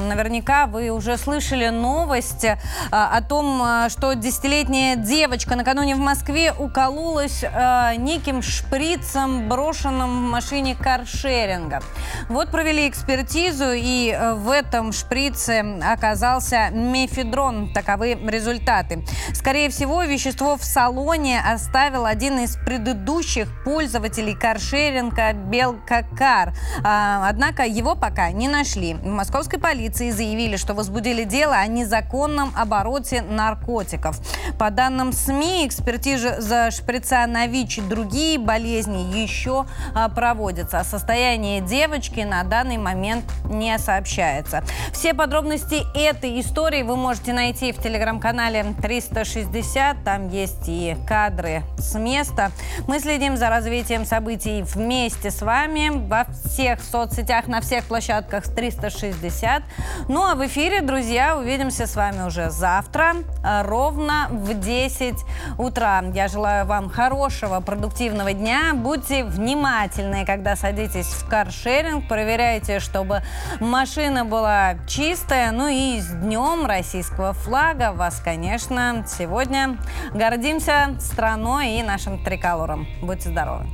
[0.09, 2.47] Наверняка вы уже слышали новость
[2.91, 10.27] а, о том, а, что десятилетняя девочка накануне в Москве укололась э, неким шприцем, брошенным
[10.27, 11.81] в машине каршеринга.
[12.29, 17.73] Вот провели экспертизу, и э, в этом шприце оказался мефедрон.
[17.73, 19.05] Таковы результаты.
[19.33, 26.55] Скорее всего, вещество в салоне оставил один из предыдущих пользователей каршеринга Белкакар.
[26.83, 28.95] А, однако его пока не нашли.
[28.95, 34.19] В московской полиции заявили, что возбудили дело о незаконном обороте наркотиков.
[34.59, 40.79] По данным СМИ, экспертиза за шприца на ВИЧ и другие болезни еще а, проводится.
[40.79, 44.63] О состоянии девочки на данный момент не сообщается.
[44.93, 50.05] Все подробности этой истории вы можете найти в телеграм-канале 360.
[50.05, 52.53] Там есть и кадры с места.
[52.87, 59.65] Мы следим за развитием событий вместе с вами во всех соцсетях, на всех площадках 360.
[60.09, 65.17] Ну а в эфире, друзья, увидимся с вами уже завтра, э, ровно в 10
[65.59, 66.05] утра.
[66.15, 68.75] Я желаю вам хорошего, хорошего, продуктивного дня.
[68.75, 72.07] Будьте внимательны, когда садитесь в каршеринг.
[72.07, 73.23] Проверяйте, чтобы
[73.61, 75.51] машина была чистая.
[75.51, 79.79] Ну и с днем российского флага вас, конечно, сегодня
[80.13, 82.87] гордимся страной и нашим триколором.
[83.01, 83.65] Будьте здоровы!